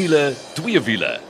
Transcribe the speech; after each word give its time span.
wiele, 0.00 0.34
twee 0.54 0.80
wiele. 0.80 1.29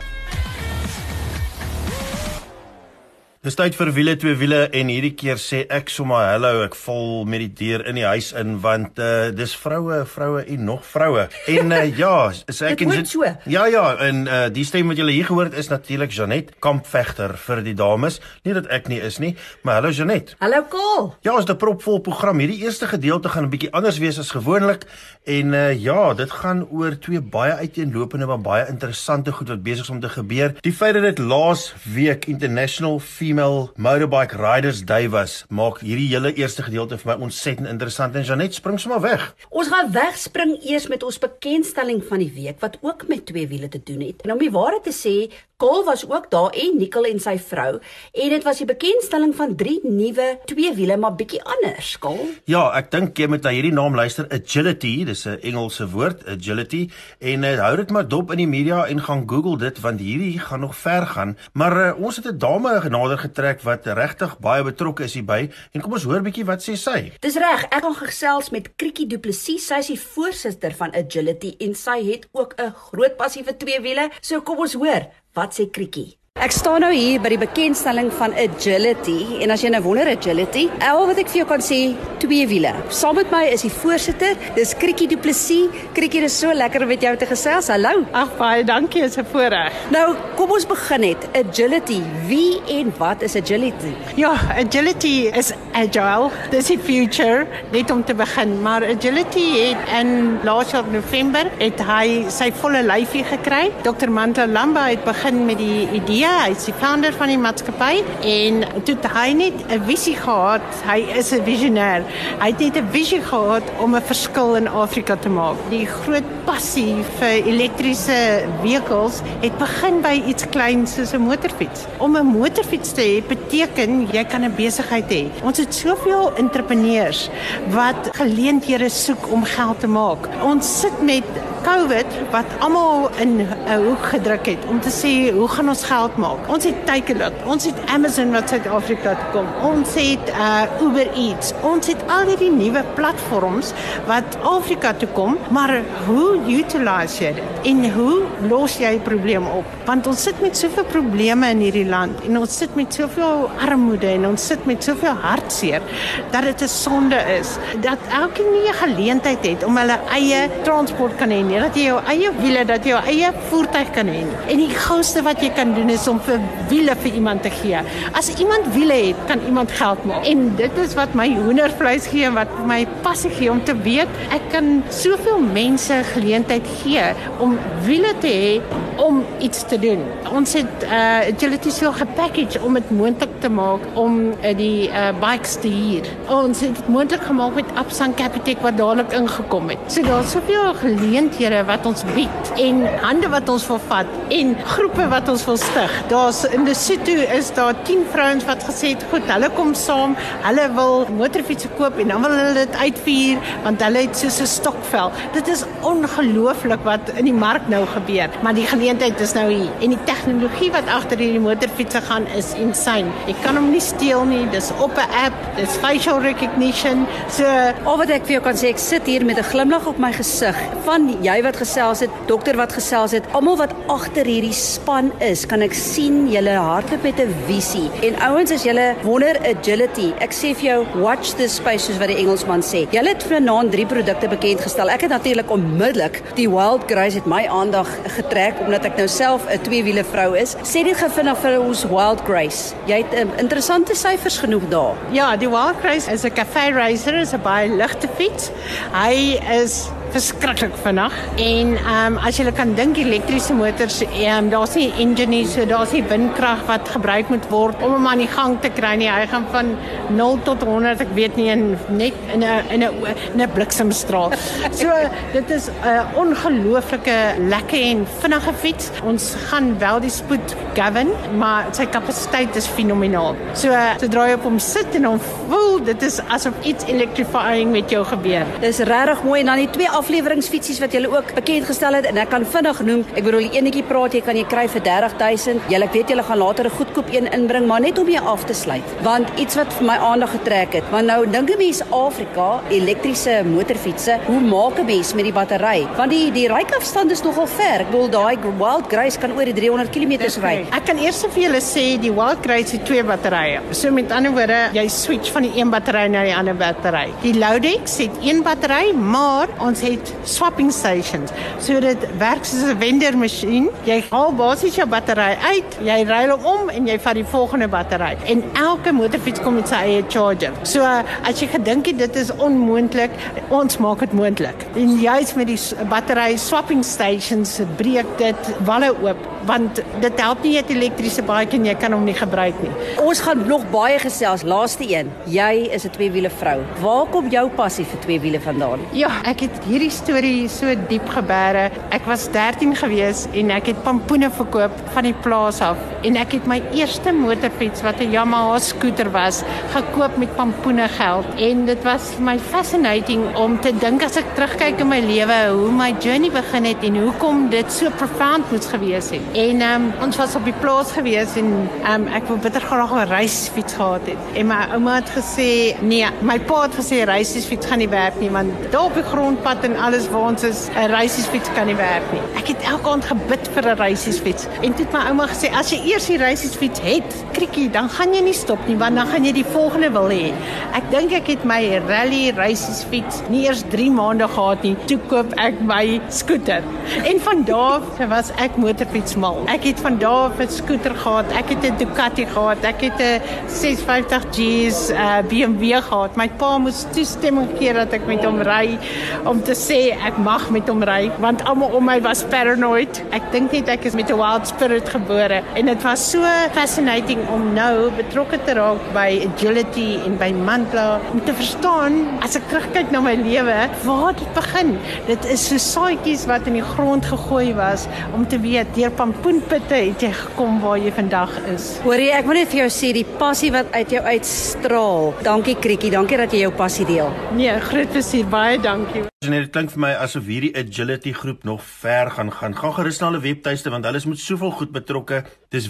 Dis 3.41 3.55
tyd 3.57 3.73
vir 3.73 3.89
wiele 3.97 4.13
twee 4.21 4.37
wiele 4.37 4.57
en 4.77 4.91
hierdie 4.93 5.15
keer 5.17 5.39
sê 5.41 5.63
ek 5.73 5.89
sommer 5.89 6.27
hallo, 6.35 6.59
ek 6.61 6.75
val 6.77 7.23
met 7.25 7.41
die 7.41 7.55
deur 7.57 7.87
in 7.89 7.97
die 7.97 8.05
huis 8.05 8.35
in 8.37 8.59
want 8.61 8.99
uh 9.01 9.31
dis 9.33 9.55
vroue, 9.57 10.03
vroue 10.05 10.43
en 10.45 10.67
nog 10.69 10.83
vroue. 10.85 11.23
En 11.55 11.73
uh 11.73 11.79
ja, 11.97 12.11
sê 12.53 12.75
ek 12.75 12.85
en 12.85 13.07
so. 13.09 13.25
Ja 13.49 13.63
ja, 13.73 13.95
en 14.05 14.27
uh 14.29 14.51
die 14.53 14.65
stem 14.69 14.93
wat 14.93 15.01
julle 15.01 15.15
hier 15.17 15.25
gehoor 15.31 15.49
het 15.49 15.57
is 15.57 15.71
natuurlik 15.73 16.13
Janet, 16.13 16.51
kampvegter 16.61 17.33
vir 17.41 17.63
die 17.65 17.73
dames. 17.79 18.19
Nie 18.45 18.59
dat 18.59 18.69
ek 18.69 18.91
nie 18.93 18.99
is 19.09 19.17
nie, 19.25 19.33
maar 19.65 19.81
hallo 19.81 19.95
Janet. 19.97 20.35
Hallo 20.45 20.61
Kaal. 20.69 21.09
Ja, 21.25 21.33
ons 21.33 21.49
het 21.49 21.55
'n 21.57 21.63
propvol 21.65 22.05
program. 22.05 22.45
Hierdie 22.45 22.61
eerste 22.67 22.93
gedeelte 22.93 23.33
gaan 23.33 23.49
'n 23.49 23.53
bietjie 23.57 23.73
anders 23.73 24.03
wees 24.05 24.21
as 24.21 24.37
gewoonlik 24.37 24.85
en 25.25 25.57
uh 25.57 25.73
ja, 25.73 26.13
dit 26.13 26.31
gaan 26.31 26.69
oor 26.69 26.93
twee 27.01 27.25
baie 27.25 27.57
uiteenlopende 27.57 28.27
maar 28.27 28.45
baie 28.45 28.69
interessante 28.69 29.33
goed 29.33 29.49
wat 29.49 29.65
besig 29.65 29.89
is 29.89 29.91
om 29.97 30.05
te 30.05 30.13
gebeur. 30.13 30.53
Die 30.61 30.77
feit 30.77 30.93
dat 30.93 31.09
dit 31.09 31.25
laas 31.25 31.73
week 31.89 32.29
International 32.29 33.01
Female 33.31 33.71
Motorbike 33.77 34.35
Riders 34.35 34.83
Day 34.83 35.07
was, 35.09 35.45
maak 35.55 35.77
hierdie 35.87 36.09
hele 36.11 36.33
eerste 36.35 36.65
gedeelte 36.67 36.97
vir 36.99 37.13
my 37.13 37.29
ontsettend 37.29 37.69
interessant 37.71 38.17
en 38.19 38.25
Janet 38.27 38.57
spring 38.59 38.81
sommer 38.83 38.99
weg. 39.05 39.29
Ons 39.55 39.71
gaan 39.71 39.93
wegspring 39.95 40.57
eers 40.67 40.89
met 40.91 41.07
ons 41.07 41.21
bekendstelling 41.23 42.03
van 42.09 42.25
die 42.25 42.33
week 42.35 42.59
wat 42.65 42.81
ook 42.83 43.07
met 43.13 43.23
twee 43.31 43.47
wiele 43.47 43.71
te 43.71 43.79
doen 43.79 44.03
het. 44.09 44.27
En 44.27 44.35
om 44.35 44.43
die 44.43 44.51
waarheid 44.51 44.89
te 44.89 44.97
sê, 44.97 45.15
Kol 45.61 45.85
was 45.85 46.07
ook 46.09 46.31
daar 46.31 46.55
en 46.57 46.79
Nicole 46.81 47.11
en 47.13 47.19
sy 47.21 47.35
vrou 47.37 47.75
en 47.77 48.31
dit 48.33 48.45
was 48.47 48.61
die 48.63 48.67
bekendstelling 48.69 49.35
van 49.37 49.51
drie 49.61 49.77
nuwe 49.85 50.29
twee 50.49 50.71
wiele 50.73 50.97
maar 50.97 51.13
bietjie 51.19 51.43
anders, 51.45 51.91
Kol. 52.01 52.23
Ja, 52.49 52.63
ek 52.79 52.89
dink 52.95 53.21
jy 53.21 53.29
moet 53.29 53.45
na 53.45 53.53
hierdie 53.53 53.75
naam 53.77 53.99
luister, 53.99 54.25
Agility, 54.33 55.05
dis 55.05 55.27
'n 55.29 55.37
Engelse 55.45 55.91
woord, 55.93 56.25
Agility 56.25 56.89
en 57.21 57.45
uh, 57.45 57.53
hou 57.61 57.77
dit 57.77 57.93
maar 57.93 58.09
dop 58.09 58.33
in 58.33 58.41
die 58.41 58.49
media 58.49 58.87
en 58.87 59.05
gaan 59.05 59.27
Google 59.29 59.59
dit 59.61 59.81
want 59.85 60.01
hierdie 60.01 60.41
gaan 60.41 60.65
nog 60.65 60.77
ver 60.77 61.07
gaan. 61.07 61.37
Maar 61.53 61.77
uh, 61.77 61.93
ons 62.01 62.17
het 62.17 62.33
'n 62.33 62.39
dame 62.39 62.81
genader 62.81 63.19
getrek 63.25 63.65
wat 63.67 63.87
regtig 63.87 64.37
baie 64.43 64.65
betrokke 64.67 65.07
is 65.07 65.17
hierby 65.19 65.51
en 65.75 65.85
kom 65.85 65.97
ons 65.99 66.07
hoor 66.09 66.25
bietjie 66.27 66.47
wat 66.49 66.65
sê 66.65 66.77
sy. 66.81 67.13
Dis 67.23 67.39
reg, 67.41 67.67
ek 67.71 67.85
gaan 67.87 67.99
gesels 68.03 68.53
met 68.55 68.71
Krikkie 68.77 69.09
Du 69.11 69.19
Plessis, 69.23 69.67
sy 69.67 69.81
is 69.85 69.93
die 69.95 70.01
voorsitter 70.01 70.77
van 70.79 70.95
Agility 70.97 71.57
en 71.61 71.75
sy 71.75 71.99
het 72.13 72.29
ook 72.33 72.55
'n 72.59 72.73
groot 72.91 73.17
passie 73.17 73.45
vir 73.45 73.59
twee 73.59 73.81
wiele. 73.81 74.11
So 74.21 74.41
kom 74.41 74.59
ons 74.59 74.75
hoor, 74.75 75.11
wat 75.35 75.55
sê 75.55 75.71
Krikkie? 75.71 76.20
Ek 76.39 76.55
staan 76.55 76.81
nou 76.81 76.89
hier 76.95 77.19
by 77.21 77.35
die 77.35 77.41
bekendstelling 77.41 78.07
van 78.17 78.33
Agility 78.39 79.43
en 79.43 79.51
as 79.53 79.65
jy 79.65 79.69
nou 79.75 79.81
wonder 79.85 80.09
Agility, 80.09 80.69
al 80.87 81.03
wat 81.11 81.19
ek 81.21 81.29
vir 81.29 81.41
jou 81.41 81.47
kan 81.51 81.61
sê, 81.61 81.79
twee 82.23 82.47
wiele. 82.49 82.71
Saam 82.95 83.19
met 83.19 83.33
my 83.35 83.43
is 83.51 83.65
die 83.67 83.73
voorsitter, 83.75 84.39
dis 84.55 84.73
Krikkie 84.79 85.09
Du 85.11 85.19
Plessis. 85.21 85.69
Krikkie, 85.97 86.23
dit 86.23 86.31
is 86.31 86.37
so 86.41 86.55
lekker 86.57 86.87
om 86.87 86.89
met 86.89 87.03
jou 87.05 87.13
te 87.19 87.27
gesels. 87.29 87.69
Hallo. 87.69 88.07
Ag 88.17 88.31
baie 88.39 88.63
dankie, 88.65 89.03
is 89.05 89.19
'n 89.19 89.27
voorreg. 89.33 89.73
Nou, 89.91 90.15
kom 90.37 90.53
ons 90.53 90.65
begin 90.65 91.01
net. 91.01 91.29
Agility, 91.35 92.01
wie 92.29 92.63
en 92.79 92.93
wat 92.99 93.23
is 93.23 93.37
Agility? 93.37 93.93
Ja, 94.17 94.33
Agility 94.57 95.29
is 95.35 95.53
agile. 95.75 96.31
Dis 96.51 96.69
die 96.69 96.79
future, 96.79 97.47
net 97.73 97.91
om 97.91 98.05
te 98.05 98.15
begin, 98.15 98.63
maar 98.63 98.83
Agility 98.85 99.69
het 99.69 99.79
in 100.01 100.39
laas 100.45 100.71
jaar 100.71 100.85
November 100.91 101.51
het 101.59 101.81
hy 101.81 102.25
sy 102.29 102.53
volle 102.53 102.83
lyfie 102.83 103.25
gekry. 103.25 103.71
Dr. 103.83 104.09
Mantle 104.09 104.47
Lamba 104.47 104.89
het 104.89 105.05
begin 105.05 105.45
met 105.47 105.59
die 105.59 105.89
idee 105.93 106.20
hy 106.27 106.51
is 106.53 106.65
die 106.67 106.75
founder 106.75 107.15
van 107.17 107.31
die 107.31 107.39
maatskappy 107.41 108.01
en 108.27 108.65
toe 108.85 108.97
hy 109.15 109.33
net 109.33 109.57
'n 109.71 109.81
visie 109.87 110.17
gehad. 110.17 110.67
Hy 110.85 111.01
is 111.17 111.33
'n 111.33 111.45
visionêr. 111.45 112.03
Hy 112.41 112.49
het 112.51 112.61
net 112.61 112.77
'n 112.77 112.89
visie 112.93 113.21
gehad 113.21 113.63
om 113.79 113.95
'n 113.95 114.03
verskil 114.03 114.57
in 114.57 114.69
Afrika 114.69 115.17
te 115.17 115.29
maak. 115.29 115.57
Die 115.71 115.87
groot 115.87 116.25
passie 116.45 116.97
vir 117.19 117.47
elektriese 117.47 118.45
vehicles 118.63 119.23
het 119.41 119.59
begin 119.59 120.03
by 120.03 120.23
iets 120.27 120.45
kleins 120.49 120.95
soos 120.95 121.13
'n 121.13 121.23
motorfiets. 121.23 121.87
Om 121.99 122.17
'n 122.17 122.27
motorfiets 122.27 122.93
te 122.93 123.03
hê 123.03 123.23
beteken 123.27 124.09
jy 124.13 124.25
kan 124.25 124.45
'n 124.45 124.55
besigheid 124.57 125.09
hê. 125.09 125.31
Ons 125.43 125.59
het 125.59 125.75
soveel 125.75 126.33
entrepreneurs 126.37 127.31
wat 127.71 128.11
geleenthede 128.13 128.89
soek 128.89 129.33
om 129.33 129.45
geld 129.45 129.81
te 129.81 129.87
maak. 129.87 130.29
Ons 130.43 130.81
sit 130.81 131.03
met 131.03 131.25
COVID 131.63 132.07
wat 132.31 132.47
almal 132.59 133.11
in 133.21 133.47
'n 133.71 133.85
hoek 133.87 134.05
gedruk 134.15 134.47
het 134.47 134.63
om 134.67 134.81
te 134.81 134.91
sê 134.91 135.33
hoe 135.35 135.49
gaan 135.49 135.69
ons 135.69 135.85
geld 135.85 136.17
maak? 136.17 136.49
Ons 136.49 136.65
het 136.65 136.87
Takealot, 136.87 137.33
ons 137.47 137.65
het 137.65 137.75
Amazon 137.87 138.33
wat 138.35 138.49
Suid-Afrika 138.49 139.15
toe 139.15 139.31
kom. 139.33 139.47
Ons 139.63 139.95
het 139.95 140.33
uh 140.35 140.63
Uber 140.83 141.07
Eats. 141.15 141.50
Ons 141.67 141.91
het 141.91 142.01
al 142.09 142.31
hierdie 142.31 142.51
nuwe 142.53 142.83
platforms 142.97 143.75
wat 144.09 144.37
Afrika 144.49 144.93
toe 144.97 145.09
kom, 145.17 145.37
maar 145.53 145.73
hoe 146.07 146.39
utilize 146.49 147.21
jy 147.21 147.33
dit? 147.37 147.69
En 147.71 147.83
hoe 147.93 148.15
los 148.49 148.79
jy 148.81 148.95
die 148.97 149.05
probleem 149.05 149.45
op? 149.51 149.67
Want 149.89 150.07
ons 150.09 150.23
sit 150.25 150.41
met 150.41 150.57
soveel 150.57 150.87
probleme 150.89 151.51
in 151.53 151.61
hierdie 151.61 151.87
land 151.89 152.23
en 152.25 152.39
ons 152.41 152.57
sit 152.63 152.73
met 152.79 152.95
soveel 152.95 153.49
armoede 153.67 154.09
en 154.15 154.31
ons 154.31 154.47
sit 154.53 154.65
met 154.69 154.85
soveel 154.85 155.17
hartseer 155.25 155.85
dat 156.33 156.49
dit 156.49 156.63
'n 156.63 156.69
sonde 156.69 157.19
is 157.39 157.59
dat 157.81 157.99
elkeen 158.09 158.53
nie 158.53 158.69
'n 158.69 158.81
geleentheid 158.85 159.45
het 159.47 159.65
om 159.65 159.77
hulle 159.77 159.99
eie 160.13 160.49
transport 160.65 161.17
kan 161.17 161.31
hê 161.31 161.43
nie, 161.45 161.61
dat 161.61 161.77
jy 161.77 161.83
jou 161.83 162.01
eie 162.07 162.31
wiele, 162.41 162.65
dat 162.65 162.85
jy 162.85 162.91
jou 162.91 163.03
eie 163.05 163.33
voertuig 163.51 163.91
kan 163.91 164.07
hê. 164.07 164.25
En 164.49 164.57
die 164.57 164.75
gouste 164.75 165.23
wat 165.23 165.41
jy 165.43 165.51
kan 165.51 165.75
doen 165.75 165.91
is 165.91 166.09
om 166.09 166.21
vir 166.21 166.41
wiele 166.69 166.97
vir 166.97 167.15
iemand 167.15 167.43
te 167.43 167.51
gee. 167.51 167.79
As 168.13 168.29
iemand 168.39 168.73
wiele 168.75 168.95
het, 168.95 169.17
kan 169.27 169.41
iemand 169.47 169.71
geld 169.71 170.05
maak. 170.05 170.27
En 170.27 170.57
dit 170.57 170.79
is 170.79 170.95
wat 170.95 171.15
my 171.15 171.29
hoendervleis 171.51 172.07
gee 172.11 172.29
en 172.29 172.39
wat 172.39 172.53
my 172.71 172.85
passie 173.05 173.33
gee 173.35 173.51
om 173.51 173.63
te 173.67 173.75
weet 173.83 174.11
ek 174.31 174.51
kan 174.55 174.71
soveel 174.95 175.43
mense 175.51 175.97
geleentheid 176.15 176.67
gee 176.83 177.11
om 177.43 177.59
wiele 177.87 178.15
te 178.23 178.31
hê 178.31 178.81
om 179.01 179.23
iets 179.41 179.65
te 179.69 179.79
doen. 179.81 180.03
Ons 180.37 180.53
het 180.59 180.85
uh 180.85 180.99
agility 181.31 181.71
so 181.73 181.91
gepackage 181.97 182.61
om 182.65 182.77
dit 182.77 182.91
moontlik 182.95 183.33
te 183.43 183.49
maak 183.53 183.83
om 183.99 184.19
uh, 184.31 184.53
die 184.57 184.89
uh, 184.89 185.11
bikes 185.21 185.57
te 185.63 185.71
huur. 185.73 186.09
Ons 186.33 186.61
het 186.65 186.77
dit 186.77 186.89
moontlik 186.93 187.23
gemaak 187.27 187.57
met 187.57 187.73
Absan 187.81 188.15
Capitec 188.19 188.61
wat 188.65 188.77
dadelik 188.79 189.15
ingekom 189.17 189.73
het. 189.73 189.83
So 189.93 190.05
daar's 190.07 190.35
soveel 190.37 190.75
geleenthede 190.83 191.63
wat 191.69 191.87
ons 191.89 192.05
bied 192.15 192.53
en 192.61 192.83
hande 193.05 193.31
wat 193.33 193.49
ons 193.53 193.67
wil 193.71 193.81
vat 193.89 194.11
en 194.37 194.55
groepe 194.75 195.09
wat 195.13 195.29
ons 195.33 195.45
wil 195.49 195.59
stig. 195.61 195.97
Daar's 196.13 196.43
in 196.51 196.69
Lesotho 196.69 197.17
is 197.39 197.51
daar 197.57 197.75
10 197.89 198.05
vrouens 198.13 198.47
wat 198.49 198.65
gesê 198.69 198.95
het, 198.95 199.05
"Goed, 199.11 199.25
hulle 199.33 199.51
kom 199.57 199.75
saam. 199.75 200.17
Hulle 200.45 200.69
wil 200.75 201.07
motorfietsse 201.41 201.69
koop 201.79 201.99
en 201.99 202.09
dan 202.09 202.23
wil 202.23 202.35
hulle 202.37 202.55
dit 202.55 202.77
uitvier 202.81 203.39
want 203.65 203.83
hulle 203.83 204.05
het 204.07 204.17
so 204.17 204.27
'n 204.27 204.47
stokvel." 204.47 205.13
Dit 205.33 205.49
is 205.49 205.65
ongelooflik 205.83 206.83
wat 206.85 207.01
in 207.17 207.25
die 207.25 207.35
mark 207.35 207.69
nou 207.69 207.87
gebeur, 207.87 208.29
maar 208.43 208.55
die 208.55 208.67
geleentheid 208.67 209.21
is 209.21 209.33
nou 209.33 209.51
hier 209.51 209.71
en 209.81 209.91
die 209.91 210.05
tegnologie 210.05 210.71
wat 210.71 210.87
agter 210.87 211.19
hierdie 211.19 211.41
motorfietsse 211.41 212.01
gaan 212.01 212.27
is 212.37 212.53
insane. 212.55 213.11
Jy 213.27 213.35
kan 213.43 213.57
hom 213.57 213.71
nie 213.71 213.81
steel 213.81 214.25
nie. 214.25 214.49
Dis 214.51 214.71
op 214.79 214.97
'n 214.97 215.11
app, 215.25 215.35
dis 215.57 215.77
facial 215.77 216.21
recognition. 216.21 217.07
So, 217.29 217.45
al 217.85 217.97
wat 217.97 218.11
ek 218.11 218.25
vir 218.27 218.33
jou 218.33 218.43
kan 218.43 218.55
sê, 218.55 218.69
ek 218.69 218.79
sit 218.79 219.07
hier 219.07 219.25
met 219.25 219.39
'n 219.39 219.43
glimlag 219.43 219.87
op 219.87 219.99
my 219.99 220.13
gesig 220.13 220.57
van 220.85 221.17
jy 221.23 221.43
wat 221.43 221.57
gesels 221.57 222.01
het, 222.01 222.11
dokter 222.27 222.57
wat 222.57 222.73
gesels 222.73 223.13
het, 223.13 223.25
almal 223.33 223.57
wat 223.57 223.75
agter 223.87 224.25
hierdie 224.25 224.53
span 224.53 225.13
is, 225.21 225.47
kan 225.47 225.63
ek 225.63 225.75
sien 225.75 226.29
julle 226.31 226.57
hardloop 226.57 227.03
met 227.03 227.21
'n 227.21 227.35
visie. 227.47 227.91
En 228.03 228.15
ouens, 228.31 228.51
as 228.51 228.63
julle 228.63 228.95
wonder 229.03 229.37
agility, 229.45 230.13
ek 230.21 230.33
sê 230.33 230.55
vir 230.55 230.65
jou, 230.65 230.87
watch 230.95 231.30
space 231.39 231.85
soos 231.87 231.99
wat 231.99 232.09
die 232.09 232.17
Engelsman 232.17 232.63
sê. 232.63 232.87
Julle 232.91 233.15
het 233.15 233.23
vanaand 233.23 233.71
drie 233.71 233.87
produkte 233.87 234.29
bekend 234.29 234.61
gestel. 234.61 234.91
Ek 234.91 235.01
het 235.01 235.11
natuurlik 235.11 235.51
onmiddellik 235.51 236.23
die 236.35 236.49
Wild 236.51 236.87
Grace 236.91 237.21
het 237.21 237.27
my 237.27 237.47
aandag 237.47 237.89
getrek 238.17 238.61
omdat 238.65 238.85
ek 238.85 238.97
nou 238.97 239.09
self 239.09 239.47
'n 239.47 239.61
tweewiele 239.63 240.05
vrou 240.05 240.37
is. 240.37 240.57
Sê 240.63 240.83
dit 240.85 240.97
gefinnig 240.97 241.39
vir 241.39 241.61
ons 241.61 241.85
Wild 241.85 242.21
Grace. 242.25 242.75
Jy 242.87 243.05
het 243.05 243.19
um, 243.21 243.31
interessante 243.39 243.95
syfers 243.95 244.39
genoeg 244.39 244.69
daar. 244.69 244.95
Ja, 245.13 245.37
die 245.37 245.49
Wild 245.49 245.77
Grace 245.83 246.11
is 246.11 246.25
'n 246.25 246.33
cafe 246.33 246.71
racer, 246.73 247.15
is 247.15 247.33
'n 247.33 247.43
baie 247.43 247.69
ligte 247.69 248.09
fiets. 248.17 248.51
Hy 248.93 249.39
is 249.63 249.89
verskriklik 250.15 250.75
vinnig. 250.85 251.15
En 251.37 251.77
ehm 251.77 252.13
um, 252.13 252.19
as 252.27 252.39
jy 252.39 252.53
kan 252.57 252.75
dink 252.75 252.99
elektriese 252.99 253.55
motors 253.55 254.01
ehm 254.03 254.45
um, 254.45 254.51
daar's 254.53 254.75
nie 254.79 254.91
engine 254.99 255.31
nie 255.31 255.47
so 255.47 255.67
daar's 255.69 255.93
nie 255.97 256.03
windkrag 256.11 256.65
wat 256.69 256.89
gebruik 256.89 257.31
moet 257.31 257.47
word 257.51 257.83
om 257.83 257.95
hom 257.97 258.07
aan 258.11 258.23
die 258.25 258.31
gang 258.31 258.59
te 258.61 258.71
kry 258.75 258.95
nie. 259.01 259.09
Hy 259.11 259.27
gaan 259.31 259.47
van 259.53 259.75
0 260.17 260.39
tot 260.45 260.65
100 260.67 261.05
ek 261.07 261.15
weet 261.15 261.37
nie 261.37 261.49
in 261.53 261.77
net 261.89 262.15
in 262.35 262.45
'n 262.45 262.73
in 262.75 262.83
'n 262.83 263.07
in 263.35 263.43
'n 263.43 263.51
bliksemstraal 263.55 264.33
so 264.73 264.89
dit 265.33 265.51
is 265.51 265.69
'n 265.69 265.73
uh, 265.87 266.19
ongelooflike 266.23 267.17
lekker 267.39 267.81
en 267.81 268.07
vinnige 268.21 268.53
fiets. 268.63 268.91
Ons 269.05 269.35
gaan 269.49 269.79
wel 269.79 270.01
die 270.01 270.11
spoed 270.11 270.57
govern 270.75 271.11
maar 271.39 271.67
sy 271.73 271.87
kapasiteit 271.87 272.57
is 272.57 272.67
fenomenaal. 272.67 273.37
So 273.55 273.75
sodra 274.01 274.27
jy 274.29 274.35
op 274.35 274.43
hom 274.49 274.59
sit 274.59 274.95
en 274.95 275.05
hom 275.05 275.21
voel 275.21 275.83
dit 275.85 276.03
is 276.03 276.21
asof 276.29 276.55
iets 276.63 276.85
electrifying 276.85 277.71
met 277.73 277.91
jou 277.91 278.05
gebeur. 278.05 278.47
Dis 278.61 278.79
regtig 278.79 279.23
mooi. 279.23 279.41
En 279.41 279.47
dan 279.47 279.57
die 279.57 279.71
twee 279.71 279.91
afleweringsfietsies 280.01 280.81
wat 280.81 280.95
jy 280.97 281.05
ook 281.07 281.35
bekend 281.37 281.67
gestel 281.69 281.99
het 281.99 282.09
en 282.09 282.19
ek 282.23 282.31
kan 282.33 282.47
vinnig 282.55 282.81
noem. 282.89 283.05
Ek 283.15 283.25
bedoel 283.27 283.47
die 283.47 283.59
enetjie 283.61 283.85
praat 283.89 284.15
jy 284.17 284.23
kan 284.25 284.39
jy 284.39 284.45
kry 284.49 284.67
vir 284.73 284.85
30000. 284.87 285.69
Julle 285.73 285.89
ek 285.91 285.97
weet 285.97 286.13
julle 286.15 286.25
gaan 286.29 286.39
later 286.41 286.65
'n 286.67 286.77
goedkoop 286.79 287.09
een 287.13 287.27
inbring, 287.33 287.67
maar 287.67 287.81
net 287.81 287.99
om 287.99 288.09
jy 288.09 288.21
af 288.21 288.45
te 288.45 288.55
sluit. 288.55 288.87
Want 289.03 289.29
iets 289.37 289.57
wat 289.57 289.73
vir 289.73 289.87
my 289.87 289.97
aandag 289.97 290.31
getrek 290.31 290.73
het, 290.73 290.85
want 290.91 291.07
nou 291.07 291.27
dink 291.27 291.51
'n 291.51 291.59
mens 291.59 291.83
Afrika 291.91 292.61
elektriese 292.71 293.43
motorfietsse, 293.45 294.19
hoe 294.27 294.41
maak 294.41 294.79
'n 294.79 294.87
mens 294.87 295.15
met 295.15 295.25
die 295.25 295.33
battery? 295.33 295.87
Want 295.97 296.11
die 296.11 296.31
die 296.33 296.49
ryafstand 296.49 297.11
is 297.11 297.23
nogal 297.23 297.47
ver. 297.47 297.81
Ek 297.81 297.91
bedoel 297.91 298.11
daai 298.11 298.37
Wild 298.59 298.87
Grace 298.89 299.19
kan 299.19 299.33
oor 299.33 299.45
die 299.45 299.53
300 299.53 299.91
km 299.91 300.13
ry. 300.43 300.67
Ek 300.71 300.85
kan 300.87 300.99
eers 300.99 301.25
vir 301.25 301.43
julle 301.43 301.61
sê 301.61 301.99
die 302.01 302.13
Wild 302.13 302.39
Grace 302.43 302.73
het 302.77 302.85
twee 302.85 303.03
batterye. 303.03 303.61
So 303.73 303.91
met 303.91 304.11
ander 304.13 304.31
woorde, 304.31 304.71
jy 304.73 304.89
switch 304.89 305.33
van 305.33 305.43
die 305.43 305.53
een 305.57 305.71
battery 305.71 306.07
na 306.09 306.23
die 306.23 306.35
ander 306.35 306.55
battery. 306.55 307.11
Die 307.23 307.35
Lodex 307.35 307.99
het 307.99 308.11
een 308.23 308.43
battery, 308.43 308.93
maar 308.93 309.49
ons 309.59 309.81
het 309.81 309.90
swapping 310.25 310.71
stations. 310.73 311.31
So 311.59 311.81
dit 311.81 312.07
werk 312.19 312.45
soos 312.45 312.63
'n 312.63 312.79
wendermasjien. 312.79 313.71
Jy 313.85 314.05
haal 314.11 314.33
basies 314.33 314.75
jou 314.75 314.87
battery 314.87 315.37
uit, 315.41 315.79
jy 315.83 316.05
ruil 316.05 316.39
hom 316.39 316.61
om 316.61 316.69
en 316.69 316.87
jy 316.89 316.99
vat 317.01 317.15
die 317.15 317.25
volgende 317.25 317.69
battery. 317.69 318.17
En 318.31 318.43
elke 318.59 318.93
motorfiets 318.93 319.43
kom 319.45 319.55
met 319.61 319.69
sy 319.69 319.75
eie 319.75 320.05
charger. 320.09 320.53
So 320.63 320.85
as 320.85 321.41
jy 321.41 321.49
gedink 321.53 321.87
het 321.91 321.99
dit 321.99 322.17
is 322.17 322.33
onmoontlik, 322.37 323.11
ons 323.49 323.79
maak 323.83 324.05
dit 324.05 324.13
moontlik. 324.17 324.67
En 324.75 324.97
juist 325.01 325.37
met 325.37 325.51
die 325.51 325.59
battery 325.89 326.37
swapping 326.37 326.85
stations 326.85 327.59
breek 327.77 328.19
dit 328.19 328.55
walle 328.69 328.93
oop 329.03 329.29
want 329.47 329.83
dit 330.01 330.21
help 330.21 330.43
nie 330.43 330.55
jy 330.55 330.63
het 330.63 330.71
elektriese 330.75 331.23
baadjie 331.27 331.61
en 331.61 331.67
jy 331.71 331.75
kan 331.81 331.93
hom 331.93 332.05
nie 332.05 332.17
gebruik 332.17 332.59
nie. 332.63 332.71
Ons 333.03 333.23
gaan 333.25 333.47
nog 333.49 333.65
baie 333.73 333.99
gesels. 334.03 334.43
Laaste 334.43 334.85
een. 334.89 335.11
Jy 335.27 335.69
is 335.73 335.85
'n 335.85 335.91
tweewiele 335.91 336.31
vrou. 336.31 336.61
Waar 336.81 337.07
kom 337.07 337.29
jou 337.29 337.49
passie 337.57 337.85
vir 337.85 338.01
tweewiele 338.01 338.41
vandaan? 338.41 338.81
Ja, 338.93 339.11
ek 339.25 339.41
het 339.41 339.65
hierdie 339.69 339.91
storie 339.91 340.49
so 340.49 340.67
diep 340.89 341.09
gebeere. 341.09 341.71
Ek 341.91 342.05
was 342.07 342.29
13 342.31 342.77
gewees 342.77 343.27
en 343.33 343.51
ek 343.51 343.67
het 343.67 343.83
pampoene 343.83 344.31
verkoop 344.31 344.73
van 344.93 345.05
die 345.05 345.15
plaas 345.23 345.61
af 345.61 345.77
en 346.03 346.17
ek 346.17 346.33
het 346.33 346.47
my 346.47 346.63
eerste 346.73 347.13
motorfiets 347.13 347.83
wat 347.83 348.01
'n 348.01 348.11
Yamaha 348.11 348.59
skooter 348.59 349.11
was, 349.11 349.43
gekoop 349.73 350.17
met 350.17 350.37
pampoene 350.37 350.89
geld 350.89 351.27
en 351.39 351.67
dit 351.67 351.83
was 351.85 352.19
my 352.19 352.39
fascinating 352.39 353.37
om 353.37 353.61
te 353.61 353.73
dink 353.79 354.03
as 354.03 354.17
ek 354.17 354.35
terugkyk 354.35 354.81
in 354.81 354.89
my 354.89 355.01
lewe 355.01 355.39
hoe 355.51 355.73
my 355.73 355.95
journey 356.01 356.31
begin 356.31 356.65
het 356.65 356.83
en 356.83 356.97
hoekom 356.97 357.49
dit 357.51 357.73
so 357.73 357.91
profound 357.97 358.51
moes 358.51 358.67
gewees 358.67 359.11
het. 359.11 359.21
En 359.41 359.61
um, 359.63 359.85
ons 360.05 360.17
was 360.17 360.35
op 360.37 360.45
die 360.45 360.55
plaas 360.61 360.91
gewees 360.93 361.37
en 361.41 361.47
um, 361.89 362.03
ek 362.13 362.27
wou 362.29 362.37
bitter 362.43 362.61
graag 362.61 362.91
'n 362.93 363.09
reisfiets 363.09 363.75
gehad 363.79 364.09
het. 364.11 364.25
En 364.37 364.47
my 364.47 364.59
ouma 364.75 364.95
het 364.95 365.11
gesê, 365.17 365.81
"Nee, 365.81 366.07
my 366.21 366.39
pa 366.41 366.63
het 366.63 366.75
gesê 366.81 367.05
reisfiets 367.05 367.67
gaan 367.67 367.79
nie 367.79 367.89
werk 367.89 368.21
nie 368.21 368.31
want 368.31 368.51
daar 368.71 368.85
op 368.85 368.95
die 368.95 369.03
grondpad 369.03 369.65
en 369.65 369.77
alles 369.77 370.09
waar 370.09 370.27
ons 370.33 370.43
is, 370.43 370.69
'n 370.69 370.91
reisfiets 370.91 371.49
kan 371.55 371.67
nie 371.67 371.77
werk 371.77 372.13
nie." 372.13 372.21
Ek 372.37 372.49
het 372.49 372.63
elke 372.63 372.89
aand 372.89 373.05
gebid 373.05 373.49
vir 373.55 373.65
'n 373.69 373.77
reisfiets. 373.77 374.47
En 374.61 374.75
toe 374.75 374.85
het 374.85 374.93
my 374.93 375.09
ouma 375.09 375.27
gesê, 375.27 375.49
"As 375.59 375.71
jy 375.71 375.81
eers 375.85 376.07
die 376.07 376.19
reisfiets 376.19 376.81
het, 376.83 377.25
kriekie, 377.33 377.71
dan 377.71 377.89
gaan 377.89 378.13
jy 378.15 378.21
nie 378.21 378.35
stop 378.35 378.67
nie 378.67 378.77
want 378.77 378.95
dan 378.97 379.07
gaan 379.07 379.25
jy 379.25 379.33
die 379.33 379.47
volgende 379.53 379.91
wil 379.91 380.09
hê." 380.09 380.33
Ek 380.73 380.91
dink 380.91 381.13
ek 381.13 381.27
het 381.27 381.45
my 381.45 381.83
rally 381.89 382.31
reisfiets 382.37 383.23
nie 383.29 383.47
eers 383.47 383.63
3 383.71 383.91
maande 383.91 384.29
gehad 384.29 384.63
nie, 384.63 384.77
toe 384.85 384.99
koop 385.09 385.33
ek 385.37 385.61
my 385.61 386.01
skooter. 386.09 386.63
En 387.05 387.21
van 387.21 387.45
daar 387.45 387.71
af 387.71 388.09
was 388.09 388.31
ek 388.37 388.57
motorfiets 388.57 389.15
mal. 389.21 389.43
Ek 389.53 389.65
het 389.69 389.81
van 389.85 389.99
daar 390.01 390.31
af 390.31 390.39
'n 390.39 390.49
skooter 390.49 390.95
gehad. 390.95 391.25
Ek 391.33 391.49
het 391.49 391.63
'n 391.63 391.77
Ducati 391.77 392.27
gehad. 392.27 392.65
Ek 392.65 392.81
het 392.81 392.99
'n 392.99 393.21
650G's 393.47 394.91
uh, 394.91 395.19
BMW 395.29 395.65
gehad. 395.83 396.17
My 396.17 396.29
pa 396.29 396.59
moes 396.59 396.85
toestemming 396.93 397.49
gee 397.59 397.73
dat 397.73 397.93
ek 397.93 398.07
met 398.07 398.25
hom 398.25 398.41
ry 398.43 398.79
om 399.25 399.43
te 399.43 399.53
sê 399.53 399.97
ek 400.07 400.17
mag 400.17 400.51
met 400.51 400.69
hom 400.69 400.83
ry 400.83 401.11
want 401.19 401.45
almal 401.45 401.69
om 401.69 401.85
my 401.85 402.01
was 402.01 402.23
paranoid. 402.23 403.03
Ek 403.11 403.23
dink 403.33 403.53
net 403.53 403.69
ek 403.69 403.85
is 403.85 403.95
met 403.95 404.11
'n 404.11 404.17
wild 404.17 404.47
spirit 404.47 404.89
gebore 404.89 405.43
en 405.55 405.67
dit 405.67 405.83
was 405.83 406.11
so 406.11 406.23
fascinating 406.53 407.19
om 407.29 407.53
nou 407.55 407.91
betrokke 407.97 408.39
te 408.45 408.53
raak 408.55 408.81
by 408.93 409.29
agility 409.35 409.99
en 410.07 410.17
by 410.17 410.33
Mantla 410.33 411.01
om 411.13 411.25
te 411.25 411.35
verstaan 411.35 412.19
as 412.21 412.37
ek 412.37 412.49
terugkyk 412.49 412.91
na 412.91 413.01
my 413.01 413.15
lewe 413.15 413.69
waar 413.85 414.13
dit 414.13 414.33
begin. 414.35 414.79
Dit 415.07 415.25
is 415.25 415.49
so 415.49 415.57
saadjies 415.57 416.27
wat 416.27 416.47
in 416.47 416.53
die 416.53 416.69
grond 416.75 417.05
gegooi 417.05 417.55
was 417.55 417.87
om 418.15 418.27
te 418.29 418.41
weet 418.41 418.67
deur 418.75 418.91
pampoenpitte 419.11 419.75
het 419.75 420.03
jy 420.05 420.11
gekom 420.15 420.61
waar 420.63 420.79
jy 420.79 420.91
vandag 420.95 421.33
is. 421.51 421.65
Hoorie, 421.83 422.11
ek 422.15 422.27
wil 422.29 422.37
net 422.39 422.51
vir 422.53 422.61
jou 422.63 422.69
sê 422.71 422.91
die 422.95 423.07
passie 423.19 423.51
wat 423.51 423.73
uit 423.75 423.95
jou 423.97 424.03
uitstraal. 424.05 425.09
Dankie 425.27 425.57
Kriekie, 425.59 425.91
dankie 425.91 426.19
dat 426.21 426.35
jy 426.35 426.45
jou 426.45 426.53
passie 426.55 426.87
deel. 426.87 427.11
Nee, 427.35 427.57
groot 427.65 427.91
plesier, 427.91 428.29
baie 428.31 428.61
dankie. 428.63 429.09
En 429.27 429.35
dit 429.35 429.51
klink 429.53 429.75
vir 429.75 429.83
my 429.83 429.91
asof 430.05 430.29
hierdie 430.31 430.53
agility 430.57 431.15
groep 431.17 431.43
nog 431.49 431.65
ver 431.83 432.13
gaan 432.15 432.31
gaan. 432.31 432.55
Gaan 432.55 432.77
gerus 432.79 433.01
na 433.01 433.11
hulle 433.11 433.23
webtuiste 433.25 433.73
want 433.75 433.89
hulle 433.89 433.99
is 433.99 434.07
met 434.07 434.23
soveel 434.23 434.55
goed 434.61 434.71
betrokke. 434.77 435.25
Dis 435.51 435.67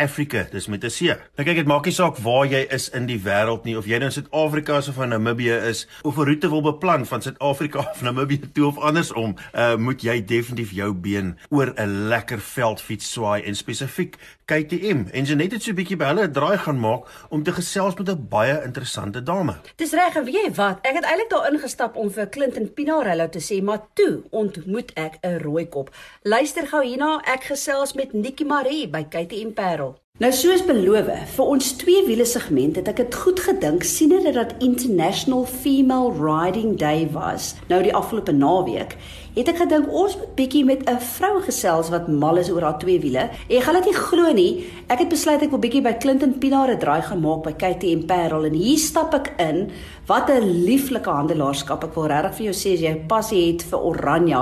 www.agility.africa. 0.00 0.46
Dis 0.50 0.66
met 0.66 0.84
'n 0.84 0.88
C. 0.88 1.00
Nou 1.00 1.44
kyk, 1.44 1.56
dit 1.56 1.66
maak 1.66 1.84
nie 1.84 1.92
saak 1.92 2.16
waar 2.18 2.46
jy 2.46 2.66
is 2.70 2.88
in 2.90 3.06
die 3.06 3.20
wêreld 3.20 3.64
nie 3.64 3.76
of 3.76 3.86
jy 3.86 3.98
nou 3.98 4.04
in 4.04 4.12
Suid-Afrika 4.12 4.76
of 4.76 4.98
in 4.98 5.08
Namibië 5.08 5.68
is 5.68 5.86
of 6.02 6.16
'n 6.16 6.24
roete 6.24 6.48
wil 6.48 6.62
beplan 6.62 7.06
van 7.06 7.22
Suid-Afrika 7.22 7.78
of 7.92 8.02
Namibië 8.02 8.52
toe 8.52 8.66
of 8.66 8.78
andersom, 8.78 9.36
uh, 9.54 9.76
moet 9.76 10.02
jy 10.02 10.24
definitief 10.24 10.70
jou 10.70 10.92
been 10.92 11.38
oor 11.50 11.72
'n 11.76 12.08
lekker 12.08 12.40
veldfiets 12.40 13.12
swaai 13.12 13.42
en 13.42 13.54
spesifiek 13.54 14.16
KTM. 14.44 15.04
En 15.12 15.24
Janet 15.24 15.52
het 15.52 15.62
so 15.62 15.70
'n 15.70 15.74
bietjie 15.74 15.96
by 15.96 16.04
hulle 16.04 16.26
'n 16.26 16.32
draai 16.32 16.58
gaan 16.58 16.80
maak 16.80 17.02
om 17.28 17.42
te 17.42 17.52
gesels 17.52 17.94
met 17.94 18.08
'n 18.08 18.26
baie 18.28 18.62
interessante 18.64 19.22
dame. 19.22 19.54
Dis 19.76 19.92
reg, 19.92 20.14
weet 20.14 20.34
jy 20.34 20.54
wat? 20.54 20.78
Ek 20.82 20.94
het 20.94 21.04
eintlik 21.04 21.30
daar 21.30 21.52
ingestap 21.52 21.96
om 21.96 22.10
vir 22.10 22.28
Clinton 22.28 22.72
Pinarello 22.74 23.28
te 23.28 23.38
sê, 23.38 23.62
maar 23.62 23.80
toe 23.94 24.22
ontmoet 24.30 24.90
ek 24.94 25.18
'n 25.22 25.38
rooi 25.38 25.68
kop. 25.68 25.94
Luister 26.22 26.66
gou 26.66 26.84
hierna, 26.84 27.22
ek 27.24 27.44
gesels 27.44 27.92
met 27.92 28.12
Nikki 28.12 28.44
Marie 28.44 28.88
by 28.88 29.04
KTM 29.04 29.52
Parel. 29.52 29.89
Nou 30.20 30.28
soos 30.36 30.60
beloof, 30.68 31.06
vir 31.32 31.46
ons 31.48 31.68
twee 31.80 32.02
wiele 32.04 32.26
segment 32.28 32.76
het 32.76 32.90
ek 32.90 32.98
dit 33.00 33.14
goed 33.22 33.38
gedink 33.40 33.86
sien 33.88 34.10
dit 34.12 34.26
dat 34.36 34.52
International 34.60 35.46
Female 35.48 36.12
Riding 36.12 36.74
Day 36.76 37.06
was. 37.14 37.54
Nou 37.70 37.78
die 37.80 37.94
afgelope 37.96 38.34
naweek 38.36 38.98
het 39.36 39.48
ek 39.48 39.60
gedink 39.62 39.88
ons 39.94 40.16
moet 40.18 40.34
bietjie 40.36 40.64
met 40.66 40.82
'n 40.90 40.98
vrou 40.98 41.40
gesels 41.40 41.88
wat 41.88 42.08
mal 42.08 42.36
is 42.36 42.50
oor 42.50 42.62
haar 42.62 42.78
twee 42.78 43.00
wiele. 43.00 43.30
En 43.48 43.54
jy 43.56 43.60
gaan 43.60 43.74
dit 43.74 43.84
nie 43.84 43.94
glo 43.94 44.32
nie, 44.32 44.66
ek 44.88 44.98
het 44.98 45.08
besluit 45.08 45.42
ek 45.42 45.50
wil 45.50 45.58
bietjie 45.58 45.82
by 45.82 45.92
Clinton 45.92 46.38
Pinaar 46.38 46.68
'n 46.68 46.78
draai 46.78 47.02
gaan 47.02 47.20
maak 47.20 47.42
by 47.42 47.52
KTM 47.52 48.04
Parel 48.06 48.44
en 48.44 48.52
hier 48.52 48.78
stap 48.78 49.14
ek 49.14 49.32
in. 49.38 49.70
Wat 50.10 50.28
'n 50.28 50.64
lieflike 50.64 51.10
handelaarskap. 51.10 51.84
Ek 51.84 51.94
wil 51.94 52.06
regtig 52.06 52.34
vir 52.36 52.44
jou 52.44 52.54
sê 52.54 52.70
as 52.74 52.80
jy 52.80 52.94
passie 53.06 53.52
het 53.52 53.62
vir 53.62 53.78
Oranje, 53.78 54.40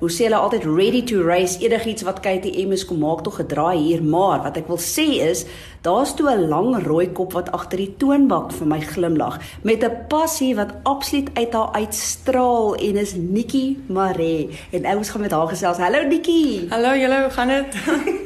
hoe 0.00 0.10
sê 0.10 0.24
hulle 0.26 0.40
altyd 0.42 0.64
ready 0.64 1.02
to 1.02 1.22
race 1.22 1.58
enigiets 1.60 2.02
wat 2.02 2.18
KTM 2.20 2.72
is 2.72 2.84
kom 2.84 2.98
maak 2.98 3.22
tog 3.22 3.36
gedraai 3.36 3.78
hier, 3.78 4.02
maar 4.02 4.42
wat 4.42 4.56
ek 4.56 4.66
wil 4.66 4.78
sê 4.78 5.22
is 5.30 5.46
Daar's 5.84 6.14
toe 6.16 6.30
'n 6.30 6.48
lang 6.48 6.86
rooi 6.86 7.12
kop 7.12 7.32
wat 7.32 7.52
agter 7.52 7.76
die 7.76 7.94
toonbank 8.00 8.52
vir 8.52 8.66
my 8.66 8.80
glimlag 8.80 9.36
met 9.62 9.84
'n 9.84 10.06
passie 10.08 10.56
wat 10.56 10.72
absoluut 10.82 11.28
uit 11.34 11.52
haar 11.52 11.72
uitstraal 11.72 12.74
en 12.74 12.96
is 12.96 13.12
Nikki 13.14 13.76
Mare 13.88 14.48
en 14.70 14.84
ouens 14.86 15.10
gaan 15.10 15.20
met 15.20 15.30
haar 15.30 15.48
gesels. 15.48 15.76
Hallo 15.76 16.02
Nikki. 16.08 16.66
Hallo 16.70 16.96
julle, 16.96 17.20
hoe 17.20 17.30
gaan 17.30 17.48
dit? 17.48 17.76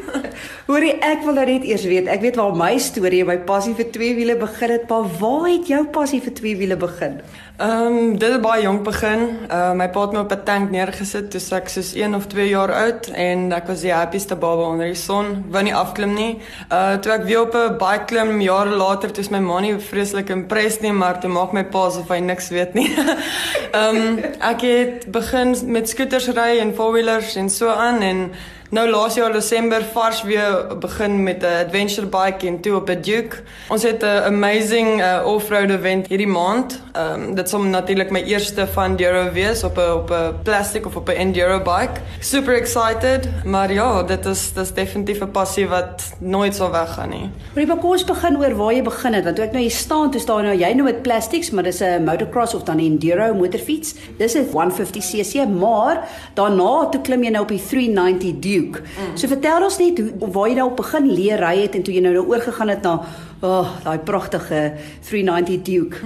Hoorie, 0.68 0.92
ek 0.92 1.22
wil 1.24 1.34
nou 1.34 1.46
net 1.46 1.64
eers 1.64 1.84
weet. 1.84 2.06
Ek 2.06 2.20
weet 2.20 2.36
waar 2.36 2.56
my 2.56 2.78
storie 2.78 3.20
en 3.20 3.26
my 3.26 3.38
passie 3.38 3.74
vir 3.74 3.90
twee 3.90 4.14
wiele 4.14 4.36
begin 4.36 4.70
het, 4.70 4.88
maar 4.88 5.04
waar 5.18 5.48
het 5.50 5.66
jou 5.66 5.84
passie 5.86 6.20
vir 6.20 6.34
twee 6.34 6.56
wiele 6.56 6.76
begin? 6.78 7.20
Ehm 7.58 7.96
um, 7.96 8.18
dit 8.18 8.32
het 8.32 8.40
baie 8.40 8.62
jonk 8.62 8.84
begin. 8.86 9.22
Uh 9.50 9.72
my 9.74 9.88
pa 9.90 10.00
het 10.00 10.12
my 10.12 10.18
op 10.18 10.32
'n 10.32 10.44
tank 10.44 10.70
neergesit 10.70 11.30
toe 11.30 11.40
ek 11.56 11.68
soos 11.68 11.94
1 11.94 12.14
of 12.14 12.26
2 12.26 12.48
jaar 12.48 12.72
oud 12.72 13.06
en 13.06 13.52
ek 13.52 13.66
was 13.66 13.80
die 13.80 13.92
happieste 13.92 14.36
baba 14.36 14.62
onder 14.62 14.86
die 14.86 14.94
son. 14.94 15.44
Wou 15.50 15.62
nie 15.62 15.74
afklim 15.74 16.14
nie. 16.14 16.38
Uh 16.72 16.94
toe 16.96 17.12
ek 17.12 17.24
weer 17.24 17.40
op 17.40 17.54
'n 17.54 17.76
bike 17.78 18.04
klim 18.04 18.40
jare 18.40 18.70
later, 18.70 19.12
toe 19.12 19.22
is 19.22 19.30
my 19.30 19.38
ma 19.38 19.60
nie 19.60 19.78
vreeslik 19.78 20.30
impressed 20.30 20.82
nie, 20.82 20.92
maar 20.92 21.20
toe 21.20 21.30
maak 21.30 21.52
my 21.52 21.64
pa 21.64 21.86
asof 21.86 22.08
hy 22.08 22.18
niks 22.18 22.48
weet 22.48 22.74
nie. 22.74 22.94
Ehm 23.72 23.96
um, 23.96 24.18
ek 24.40 24.60
het 24.60 25.10
begin 25.10 25.56
met 25.66 25.88
scooters 25.88 26.28
ry 26.28 26.58
en 26.58 26.74
four-wheelers 26.74 27.36
en 27.36 27.50
so 27.50 27.68
aan 27.68 28.02
en 28.02 28.30
Nou 28.68 28.82
laas 28.90 29.14
jaar 29.16 29.32
Desember 29.32 29.80
vars 29.94 30.18
weer 30.28 30.76
begin 30.78 31.22
met 31.22 31.42
'n 31.42 31.64
adventure 31.64 32.06
bike 32.06 32.46
en 32.46 32.60
toe 32.60 32.74
op 32.74 32.88
'n 32.90 33.00
Duke. 33.00 33.36
Ons 33.68 33.82
het 33.82 34.02
'n 34.02 34.22
amazing 34.24 35.00
uh, 35.00 35.22
off-road 35.24 35.70
event 35.70 36.06
hierdie 36.06 36.26
maand. 36.26 36.82
Ehm 36.92 37.22
um, 37.22 37.34
dit 37.34 37.48
sou 37.48 37.66
natuurlik 37.66 38.10
my 38.10 38.22
eerste 38.22 38.66
van 38.66 38.84
enduro 38.84 39.32
wees 39.32 39.64
op 39.64 39.76
'n 39.76 39.92
op 39.92 40.10
'n 40.10 40.34
plastic 40.42 40.86
of 40.86 40.96
op 40.96 41.08
'n 41.08 41.12
enduro 41.12 41.58
bike. 41.58 42.00
Super 42.20 42.54
excited, 42.54 43.28
maar 43.44 43.72
ja, 43.72 44.02
dit 44.02 44.26
is 44.26 44.52
dis 44.52 44.72
definitief 44.72 45.20
'n 45.20 45.30
passie 45.30 45.68
wat 45.68 46.12
nooit 46.18 46.54
sal 46.54 46.70
weggaan 46.70 47.08
nie. 47.08 47.30
Maar 47.54 47.64
jy 47.64 47.72
ons 47.82 48.04
begin 48.04 48.38
oor 48.38 48.56
waar 48.56 48.72
jy 48.72 48.82
begin 48.82 49.12
het 49.12 49.24
want 49.24 49.36
toe 49.36 49.44
ek 49.44 49.52
nou 49.52 49.62
hier 49.62 49.70
staan, 49.70 50.10
toe 50.10 50.20
staan 50.20 50.42
nou 50.44 50.56
jy 50.56 50.72
nou 50.72 50.82
met 50.82 51.02
plastics, 51.02 51.50
maar 51.50 51.62
dis 51.62 51.80
'n 51.80 52.04
motocross 52.04 52.54
of 52.54 52.62
dan 52.62 52.76
'n 52.76 52.80
enduro 52.80 53.34
motorfiets. 53.34 53.94
Dis 54.18 54.34
'n 54.34 54.46
150cc, 54.52 55.48
maar 55.58 56.08
daarna 56.34 56.88
toe 56.88 57.00
klim 57.00 57.22
jy 57.22 57.30
nou 57.30 57.42
op 57.42 57.48
die 57.48 57.62
390 57.66 58.38
Duke. 58.38 58.57
Mm. 58.60 59.14
So 59.14 59.30
vertel 59.30 59.64
ons 59.64 59.78
net 59.78 59.98
hoe 59.98 60.30
waar 60.34 60.48
jy 60.48 60.58
nou 60.58 60.70
begin 60.78 61.08
leer 61.10 61.42
ry 61.42 61.56
het 61.62 61.74
en 61.78 61.82
toe 61.86 61.94
jy 61.94 62.02
nou 62.04 62.14
nou 62.16 62.26
oorgegaan 62.26 62.68
het 62.68 62.82
na 62.82 62.94
oh, 63.40 63.68
daai 63.84 63.98
pragtige 63.98 64.72
390 65.08 65.62
Duke. 65.62 65.96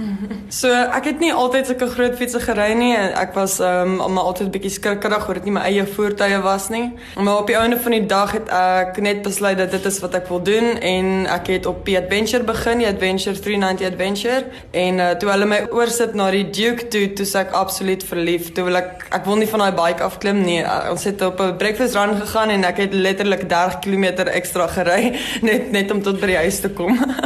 So 0.53 0.69
ek 0.69 1.07
het 1.09 1.19
nie 1.23 1.31
altyd 1.33 1.67
sulke 1.67 1.87
groot 1.93 2.15
fietsse 2.17 2.39
gery 2.43 2.73
nie. 2.77 2.93
Ek 2.95 3.33
was 3.37 3.59
ehm 3.63 3.99
um, 3.99 4.13
maar 4.13 4.29
altyd 4.29 4.47
'n 4.47 4.53
bietjie 4.53 4.71
skrikkerig 4.71 5.27
oor 5.27 5.33
dit 5.33 5.45
nie 5.45 5.55
my 5.55 5.63
eie 5.69 5.85
voertuie 5.85 6.41
was 6.41 6.69
nie. 6.69 6.91
Maar 7.17 7.37
op 7.37 7.47
die 7.47 7.57
einde 7.57 7.79
van 7.79 7.91
die 7.91 8.05
dag 8.05 8.31
het 8.31 8.49
ek 8.49 9.01
net 9.01 9.21
besluit 9.21 9.57
dat 9.57 9.71
dit 9.71 9.85
is 9.85 9.99
wat 9.99 10.15
ek 10.15 10.27
wil 10.27 10.41
doen 10.41 10.77
en 10.79 11.25
ek 11.25 11.47
het 11.47 11.65
op 11.65 11.85
die 11.85 11.97
Adventure 11.97 12.43
begin, 12.43 12.77
die 12.77 12.87
Adventure 12.87 13.39
390 13.39 13.87
Adventure 13.87 14.45
en 14.71 14.99
uh, 14.99 15.09
toe 15.09 15.29
hulle 15.29 15.45
my 15.45 15.61
oorsit 15.71 16.13
na 16.13 16.29
die 16.31 16.49
Duke 16.49 16.87
toe, 16.87 17.13
toe 17.13 17.25
sê 17.25 17.39
ek 17.39 17.51
absoluut 17.51 18.03
verlief. 18.03 18.51
Toe 18.53 18.63
wil 18.63 18.75
ek 18.75 19.07
ek 19.09 19.25
wil 19.25 19.35
nie 19.35 19.47
van 19.47 19.59
daai 19.59 19.71
bike 19.71 20.03
afklim 20.03 20.43
nie. 20.43 20.61
Uh, 20.61 20.91
ons 20.91 21.03
het 21.03 21.21
op 21.21 21.39
'n 21.39 21.57
breakfast 21.57 21.95
run 21.95 22.15
gegaan 22.21 22.49
en 22.49 22.63
ek 22.63 22.77
het 22.77 22.93
letterlik 22.93 23.49
30 23.49 23.79
km 23.79 24.27
ekstra 24.27 24.67
gery 24.67 25.13
net 25.49 25.71
net 25.71 25.91
om 25.91 26.01
tot 26.01 26.19
by 26.19 26.27
die 26.27 26.37
huis 26.37 26.59
te 26.59 26.69
kom. 26.69 26.99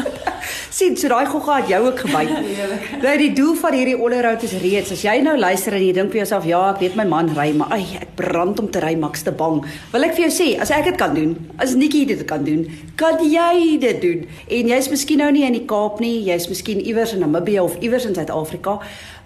sien, 0.78 0.98
so 1.00 1.10
daai 1.10 1.26
gogga 1.26 1.56
het 1.62 1.72
jou 1.72 1.80
ook 1.88 2.04
gebyt. 2.06 2.34
nou 3.06 3.14
die 3.18 3.32
doel 3.38 3.56
van 3.58 3.78
hierdie 3.78 3.98
onderhoud 3.98 4.44
is 4.46 4.54
reeds 4.62 4.94
as 4.94 5.04
jy 5.06 5.16
nou 5.26 5.34
luister 5.40 5.74
en 5.74 5.84
jy 5.84 5.94
dink 5.98 6.14
vir 6.14 6.22
jouself, 6.22 6.46
ja, 6.50 6.62
ek 6.74 6.84
weet 6.84 6.98
my 7.00 7.08
man 7.10 7.32
ry, 7.38 7.50
maar 7.58 7.74
ai, 7.78 7.84
ek 7.98 8.14
brand 8.20 8.62
om 8.62 8.70
te 8.74 8.82
ry, 8.84 8.94
mak's 9.00 9.26
te 9.26 9.34
bang. 9.36 9.64
Wil 9.94 10.08
ek 10.08 10.16
vir 10.18 10.28
jou 10.28 10.34
sê, 10.38 10.50
as 10.62 10.74
ek 10.76 10.92
dit 10.92 11.00
kan 11.02 11.18
doen, 11.18 11.34
as 11.64 11.76
Nikki 11.78 12.06
dit 12.10 12.24
kan 12.30 12.46
doen, 12.46 12.66
kan 13.00 13.22
jy 13.26 13.78
dit 13.82 14.02
doen. 14.04 14.24
En 14.60 14.74
jy's 14.74 14.90
miskien 14.94 15.24
nou 15.24 15.32
nie 15.34 15.46
in 15.48 15.58
die 15.58 15.66
Kaap 15.68 16.02
nie, 16.04 16.20
jy's 16.30 16.48
miskien 16.52 16.82
iewers 16.86 17.16
in 17.18 17.26
Namibië 17.26 17.62
of 17.66 17.78
iewers 17.82 18.06
in 18.10 18.16
Suid-Afrika 18.18 18.78